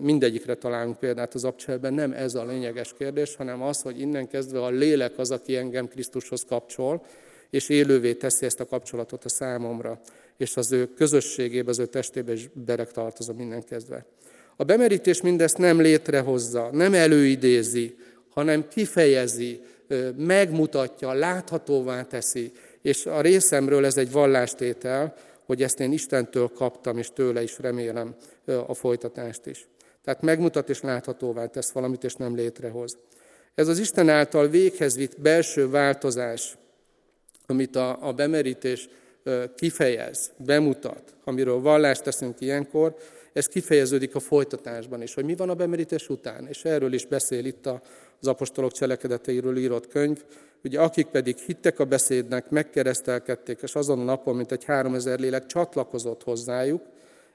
mindegyikre 0.00 0.54
találunk 0.54 0.98
példát 0.98 1.34
az 1.34 1.44
abcselben, 1.44 1.94
nem 1.94 2.12
ez 2.12 2.34
a 2.34 2.44
lényeges 2.44 2.94
kérdés, 2.98 3.36
hanem 3.36 3.62
az, 3.62 3.82
hogy 3.82 4.00
innen 4.00 4.28
kezdve 4.28 4.62
a 4.62 4.68
lélek 4.68 5.18
az, 5.18 5.30
aki 5.30 5.56
engem 5.56 5.88
Krisztushoz 5.88 6.44
kapcsol, 6.44 7.04
és 7.50 7.68
élővé 7.68 8.14
teszi 8.14 8.44
ezt 8.44 8.60
a 8.60 8.66
kapcsolatot 8.66 9.24
a 9.24 9.28
számomra, 9.28 10.00
és 10.36 10.56
az 10.56 10.72
ő 10.72 10.94
közösségébe, 10.94 11.70
az 11.70 11.78
ő 11.78 11.86
testébe 11.86 12.32
is 12.32 12.48
berek 12.52 12.90
tartozom 12.90 13.40
innen 13.40 13.64
kezdve. 13.64 14.06
A 14.56 14.64
bemerítés 14.64 15.20
mindezt 15.20 15.58
nem 15.58 15.80
létrehozza, 15.80 16.68
nem 16.72 16.94
előidézi, 16.94 17.96
hanem 18.28 18.68
kifejezi, 18.68 19.60
megmutatja, 20.16 21.12
láthatóvá 21.12 22.02
teszi. 22.02 22.52
És 22.82 23.06
a 23.06 23.20
részemről 23.20 23.84
ez 23.84 23.96
egy 23.96 24.12
vallástétel, 24.12 25.14
hogy 25.46 25.62
ezt 25.62 25.80
én 25.80 25.92
Istentől 25.92 26.48
kaptam, 26.48 26.98
és 26.98 27.10
tőle 27.14 27.42
is 27.42 27.58
remélem 27.58 28.14
a 28.66 28.74
folytatást 28.74 29.46
is. 29.46 29.66
Tehát 30.04 30.22
megmutat 30.22 30.68
és 30.68 30.80
láthatóvá 30.80 31.46
tesz 31.46 31.70
valamit, 31.70 32.04
és 32.04 32.14
nem 32.14 32.34
létrehoz. 32.34 32.98
Ez 33.54 33.68
az 33.68 33.78
Isten 33.78 34.08
által 34.08 34.48
véghez 34.48 34.96
vitt 34.96 35.20
belső 35.20 35.70
változás, 35.70 36.56
amit 37.46 37.76
a, 37.76 37.98
a 38.00 38.12
bemerítés 38.12 38.88
kifejez, 39.56 40.32
bemutat, 40.36 41.14
amiről 41.24 41.60
vallást 41.60 42.02
teszünk 42.02 42.40
ilyenkor, 42.40 42.96
ez 43.36 43.46
kifejeződik 43.46 44.14
a 44.14 44.20
folytatásban 44.20 45.02
is, 45.02 45.14
hogy 45.14 45.24
mi 45.24 45.34
van 45.34 45.48
a 45.48 45.54
bemerítés 45.54 46.08
után. 46.08 46.46
És 46.46 46.64
erről 46.64 46.92
is 46.92 47.06
beszél 47.06 47.44
itt 47.44 47.66
az 48.20 48.26
apostolok 48.26 48.72
cselekedeteiről 48.72 49.56
írott 49.56 49.88
könyv, 49.88 50.24
ugye 50.64 50.80
akik 50.80 51.06
pedig 51.06 51.36
hittek 51.36 51.78
a 51.78 51.84
beszédnek, 51.84 52.50
megkeresztelkedték, 52.50 53.58
és 53.62 53.74
azon 53.74 54.00
a 54.00 54.04
napon, 54.04 54.36
mint 54.36 54.52
egy 54.52 54.64
háromezer 54.64 55.18
lélek 55.18 55.46
csatlakozott 55.46 56.22
hozzájuk, 56.22 56.82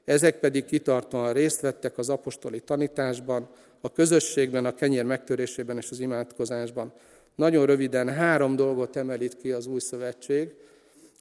ezek 0.05 0.39
pedig 0.39 0.65
kitartóan 0.65 1.33
részt 1.33 1.61
vettek 1.61 1.97
az 1.97 2.09
apostoli 2.09 2.59
tanításban, 2.59 3.49
a 3.81 3.91
közösségben, 3.91 4.65
a 4.65 4.73
kenyér 4.73 5.03
megtörésében 5.03 5.77
és 5.77 5.91
az 5.91 5.99
imádkozásban. 5.99 6.93
Nagyon 7.35 7.65
röviden 7.65 8.09
három 8.09 8.55
dolgot 8.55 8.95
emelít 8.95 9.37
ki 9.37 9.51
az 9.51 9.67
új 9.67 9.79
szövetség. 9.79 10.53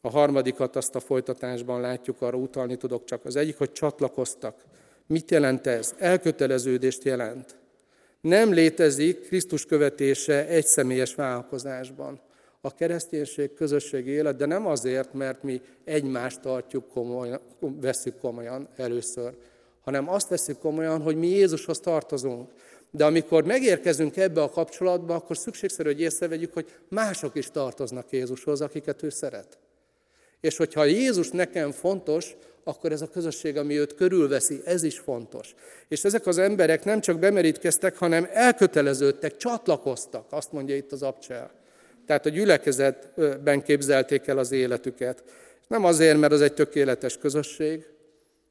A 0.00 0.10
harmadikat 0.10 0.76
azt 0.76 0.94
a 0.94 1.00
folytatásban 1.00 1.80
látjuk, 1.80 2.22
arra 2.22 2.36
utalni 2.36 2.76
tudok 2.76 3.04
csak. 3.04 3.24
Az 3.24 3.36
egyik, 3.36 3.58
hogy 3.58 3.72
csatlakoztak. 3.72 4.54
Mit 5.11 5.31
jelent 5.31 5.66
ez? 5.66 5.94
Elköteleződést 5.99 7.05
jelent. 7.05 7.57
Nem 8.20 8.53
létezik 8.53 9.27
Krisztus 9.27 9.66
követése 9.66 10.46
egy 10.46 10.66
személyes 10.66 11.14
vállalkozásban. 11.14 12.20
A 12.61 12.75
kereszténység 12.75 13.55
közösségi 13.55 14.11
élet, 14.11 14.37
de 14.37 14.46
nem 14.46 14.66
azért, 14.66 15.12
mert 15.12 15.42
mi 15.42 15.61
egymást 15.85 16.40
tartjuk 16.40 16.88
komolyan, 16.88 17.40
veszük 17.61 18.18
komolyan 18.20 18.68
először, 18.77 19.35
hanem 19.81 20.09
azt 20.09 20.29
veszük 20.29 20.59
komolyan, 20.59 21.01
hogy 21.01 21.16
mi 21.16 21.27
Jézushoz 21.27 21.79
tartozunk. 21.79 22.51
De 22.90 23.05
amikor 23.05 23.44
megérkezünk 23.44 24.16
ebbe 24.16 24.42
a 24.42 24.51
kapcsolatba, 24.51 25.14
akkor 25.14 25.37
szükségszerű, 25.37 25.88
hogy 25.88 26.01
észrevegyük, 26.01 26.53
hogy 26.53 26.66
mások 26.88 27.35
is 27.35 27.51
tartoznak 27.51 28.12
Jézushoz, 28.12 28.61
akiket 28.61 29.03
ő 29.03 29.09
szeret. 29.09 29.59
És 30.40 30.57
hogyha 30.57 30.85
Jézus 30.85 31.31
nekem 31.31 31.70
fontos, 31.70 32.37
akkor 32.64 32.92
ez 32.92 33.03
a 33.03 33.09
közösség, 33.09 33.57
ami 33.57 33.79
őt 33.79 33.94
körülveszi, 33.94 34.61
ez 34.64 34.83
is 34.83 34.99
fontos. 34.99 35.55
És 35.88 36.05
ezek 36.05 36.27
az 36.27 36.38
emberek 36.38 36.85
nem 36.85 37.01
csak 37.01 37.18
bemerítkeztek, 37.18 37.96
hanem 37.96 38.29
elköteleződtek, 38.33 39.37
csatlakoztak, 39.37 40.27
azt 40.31 40.53
mondja 40.53 40.77
itt 40.77 40.92
az 40.92 41.03
abcsel. 41.03 41.51
Tehát 42.07 42.27
a 42.27 42.29
gyülekezetben 42.29 43.62
képzelték 43.62 44.27
el 44.27 44.38
az 44.38 44.53
életüket. 44.53 45.25
Nem 45.68 45.85
azért, 45.85 46.18
mert 46.18 46.33
az 46.33 46.40
egy 46.40 46.55
tökéletes 46.55 47.18
közösség, 47.18 47.87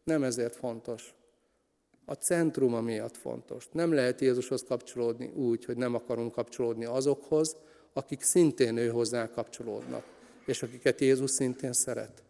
nem 0.03 0.23
ezért 0.23 0.55
fontos. 0.55 1.13
A 2.05 2.13
centruma 2.13 2.81
miatt 2.81 3.17
fontos. 3.17 3.67
Nem 3.71 3.93
lehet 3.93 4.21
Jézushoz 4.21 4.63
kapcsolódni 4.67 5.31
úgy, 5.35 5.65
hogy 5.65 5.77
nem 5.77 5.95
akarunk 5.95 6.31
kapcsolódni 6.31 6.85
azokhoz, 6.85 7.55
akik 7.93 8.21
szintén 8.21 8.77
ő 8.77 8.87
hozzá 8.87 9.29
kapcsolódnak, 9.29 10.03
és 10.45 10.63
akiket 10.63 11.01
Jézus 11.01 11.31
szintén 11.31 11.73
szeret. 11.73 12.23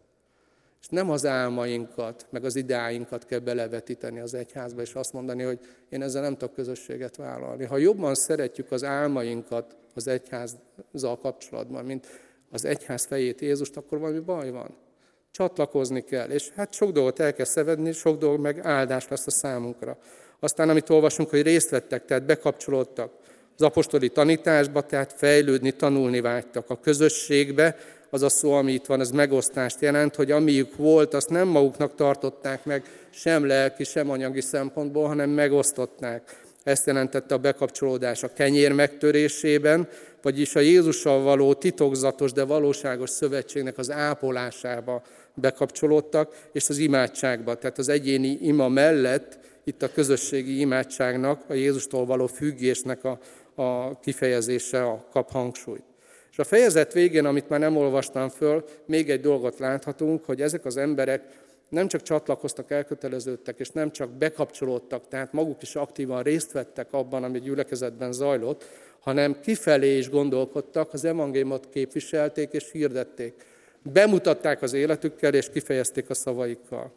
És 0.80 0.88
nem 0.88 1.10
az 1.10 1.26
álmainkat, 1.26 2.26
meg 2.30 2.44
az 2.44 2.56
ideáinkat 2.56 3.26
kell 3.26 3.38
belevetíteni 3.38 4.20
az 4.20 4.34
egyházba, 4.34 4.80
és 4.80 4.94
azt 4.94 5.12
mondani, 5.12 5.42
hogy 5.42 5.58
én 5.88 6.02
ezzel 6.02 6.22
nem 6.22 6.36
tudok 6.36 6.54
közösséget 6.54 7.16
vállalni. 7.16 7.64
Ha 7.64 7.76
jobban 7.76 8.14
szeretjük 8.14 8.72
az 8.72 8.84
álmainkat 8.84 9.76
az 9.94 10.06
egyházzal 10.06 11.18
kapcsolatban, 11.22 11.84
mint 11.84 12.06
az 12.50 12.64
egyház 12.64 13.04
fejét 13.04 13.40
Jézust, 13.40 13.76
akkor 13.76 13.98
valami 13.98 14.18
baj 14.18 14.50
van. 14.50 14.76
Csatlakozni 15.30 16.04
kell, 16.04 16.28
és 16.28 16.50
hát 16.50 16.72
sok 16.72 16.90
dolgot 16.90 17.20
el 17.20 17.34
kell 17.34 17.44
szevedni, 17.44 17.92
sok 17.92 18.18
dolog 18.18 18.40
meg 18.40 18.60
áldás 18.66 19.08
lesz 19.08 19.26
a 19.26 19.30
számunkra. 19.30 19.98
Aztán, 20.40 20.68
amit 20.68 20.90
olvasunk, 20.90 21.30
hogy 21.30 21.42
részt 21.42 21.70
vettek, 21.70 22.04
tehát 22.04 22.26
bekapcsolódtak 22.26 23.12
az 23.56 23.62
apostoli 23.62 24.08
tanításba, 24.08 24.80
tehát 24.80 25.12
fejlődni, 25.12 25.70
tanulni 25.70 26.20
vágytak 26.20 26.70
a 26.70 26.80
közösségbe, 26.80 27.76
az 28.10 28.22
a 28.22 28.28
szó, 28.28 28.52
ami 28.52 28.72
itt 28.72 28.86
van, 28.86 29.00
ez 29.00 29.10
megosztást 29.10 29.80
jelent, 29.80 30.14
hogy 30.14 30.30
amiük 30.30 30.76
volt, 30.76 31.14
azt 31.14 31.30
nem 31.30 31.48
maguknak 31.48 31.94
tartották 31.94 32.64
meg, 32.64 32.82
sem 33.10 33.46
lelki, 33.46 33.84
sem 33.84 34.10
anyagi 34.10 34.40
szempontból, 34.40 35.06
hanem 35.06 35.30
megosztották. 35.30 36.40
Ezt 36.62 36.86
jelentette 36.86 37.34
a 37.34 37.38
bekapcsolódás 37.38 38.22
a 38.22 38.32
kenyér 38.32 38.72
megtörésében, 38.72 39.88
vagyis 40.22 40.54
a 40.54 40.60
Jézussal 40.60 41.22
való 41.22 41.54
titokzatos, 41.54 42.32
de 42.32 42.44
valóságos 42.44 43.10
szövetségnek 43.10 43.78
az 43.78 43.90
ápolásába 43.90 45.02
bekapcsolódtak, 45.34 46.48
és 46.52 46.68
az 46.68 46.78
imádságba. 46.78 47.54
Tehát 47.54 47.78
az 47.78 47.88
egyéni 47.88 48.38
ima 48.40 48.68
mellett 48.68 49.38
itt 49.64 49.82
a 49.82 49.92
közösségi 49.92 50.60
imádságnak, 50.60 51.42
a 51.48 51.52
Jézustól 51.52 52.06
való 52.06 52.26
függésnek 52.26 53.04
a, 53.04 53.18
a 53.54 54.00
kifejezése 54.00 54.82
a 54.82 55.06
kap 55.12 55.30
hangsúlyt. 55.30 55.89
A 56.40 56.44
fejezet 56.44 56.92
végén, 56.92 57.24
amit 57.24 57.48
már 57.48 57.60
nem 57.60 57.76
olvastam 57.76 58.28
föl, 58.28 58.64
még 58.86 59.10
egy 59.10 59.20
dolgot 59.20 59.58
láthatunk, 59.58 60.24
hogy 60.24 60.40
ezek 60.40 60.64
az 60.64 60.76
emberek 60.76 61.22
nem 61.68 61.88
csak 61.88 62.02
csatlakoztak, 62.02 62.70
elköteleződtek, 62.70 63.58
és 63.58 63.70
nem 63.70 63.90
csak 63.90 64.10
bekapcsolódtak, 64.10 65.08
tehát 65.08 65.32
maguk 65.32 65.62
is 65.62 65.76
aktívan 65.76 66.22
részt 66.22 66.52
vettek 66.52 66.92
abban, 66.92 67.24
ami 67.24 67.40
gyülekezetben 67.40 68.12
zajlott, 68.12 68.64
hanem 69.00 69.40
kifelé 69.40 69.96
is 69.96 70.10
gondolkodtak, 70.10 70.92
az 70.92 71.04
evangéliumot 71.04 71.68
képviselték 71.68 72.52
és 72.52 72.70
hirdették. 72.72 73.34
Bemutatták 73.82 74.62
az 74.62 74.72
életükkel, 74.72 75.34
és 75.34 75.50
kifejezték 75.50 76.10
a 76.10 76.14
szavaikkal. 76.14 76.92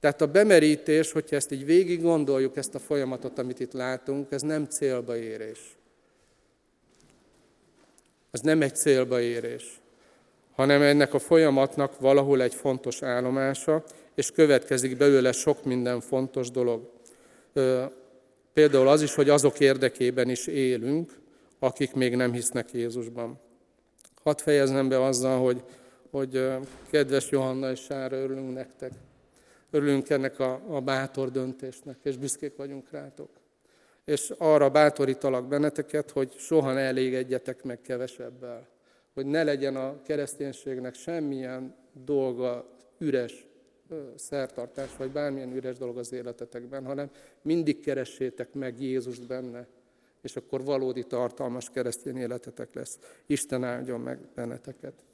Tehát 0.00 0.20
a 0.20 0.26
bemerítés, 0.26 1.12
hogyha 1.12 1.36
ezt 1.36 1.52
így 1.52 1.64
végig 1.64 2.02
gondoljuk, 2.02 2.56
ezt 2.56 2.74
a 2.74 2.78
folyamatot, 2.78 3.38
amit 3.38 3.60
itt 3.60 3.72
látunk, 3.72 4.32
ez 4.32 4.42
nem 4.42 4.64
célba 4.64 5.16
érés. 5.16 5.76
Ez 8.36 8.42
nem 8.42 8.62
egy 8.62 8.76
célba 8.76 9.20
érés, 9.20 9.80
hanem 10.54 10.82
ennek 10.82 11.14
a 11.14 11.18
folyamatnak 11.18 12.00
valahol 12.00 12.42
egy 12.42 12.54
fontos 12.54 13.02
állomása, 13.02 13.84
és 14.14 14.30
következik 14.30 14.96
belőle 14.96 15.32
sok 15.32 15.64
minden 15.64 16.00
fontos 16.00 16.50
dolog. 16.50 16.90
Például 18.52 18.88
az 18.88 19.02
is, 19.02 19.14
hogy 19.14 19.28
azok 19.28 19.60
érdekében 19.60 20.28
is 20.28 20.46
élünk, 20.46 21.12
akik 21.58 21.94
még 21.94 22.16
nem 22.16 22.32
hisznek 22.32 22.72
Jézusban. 22.72 23.40
Hadd 24.22 24.38
fejeznem 24.38 24.88
be 24.88 25.04
azzal, 25.04 25.42
hogy, 25.42 25.62
hogy 26.10 26.48
kedves 26.90 27.30
Johanna 27.30 27.70
és 27.70 27.80
Sára, 27.80 28.16
örülünk 28.16 28.54
nektek. 28.54 28.92
Örülünk 29.70 30.10
ennek 30.10 30.38
a, 30.38 30.62
a 30.68 30.80
bátor 30.80 31.30
döntésnek, 31.30 31.98
és 32.02 32.16
büszkék 32.16 32.56
vagyunk 32.56 32.90
rátok. 32.90 33.30
És 34.06 34.32
arra 34.38 34.70
bátorítalak 34.70 35.48
benneteket, 35.48 36.10
hogy 36.10 36.32
soha 36.36 36.72
ne 36.72 36.80
elégedjetek 36.80 37.62
meg 37.62 37.80
kevesebbel. 37.80 38.68
Hogy 39.14 39.26
ne 39.26 39.42
legyen 39.42 39.76
a 39.76 40.02
kereszténységnek 40.02 40.94
semmilyen 40.94 41.74
dolga 41.92 42.68
üres 42.98 43.46
szertartás, 44.16 44.96
vagy 44.96 45.10
bármilyen 45.10 45.56
üres 45.56 45.76
dolog 45.76 45.98
az 45.98 46.12
életetekben, 46.12 46.84
hanem 46.84 47.10
mindig 47.42 47.80
keressétek 47.80 48.52
meg 48.52 48.80
Jézust 48.80 49.26
benne, 49.26 49.66
és 50.22 50.36
akkor 50.36 50.64
valódi 50.64 51.04
tartalmas 51.04 51.70
keresztény 51.70 52.16
életetek 52.16 52.74
lesz. 52.74 52.98
Isten 53.26 53.64
áldjon 53.64 54.00
meg 54.00 54.18
benneteket. 54.34 55.05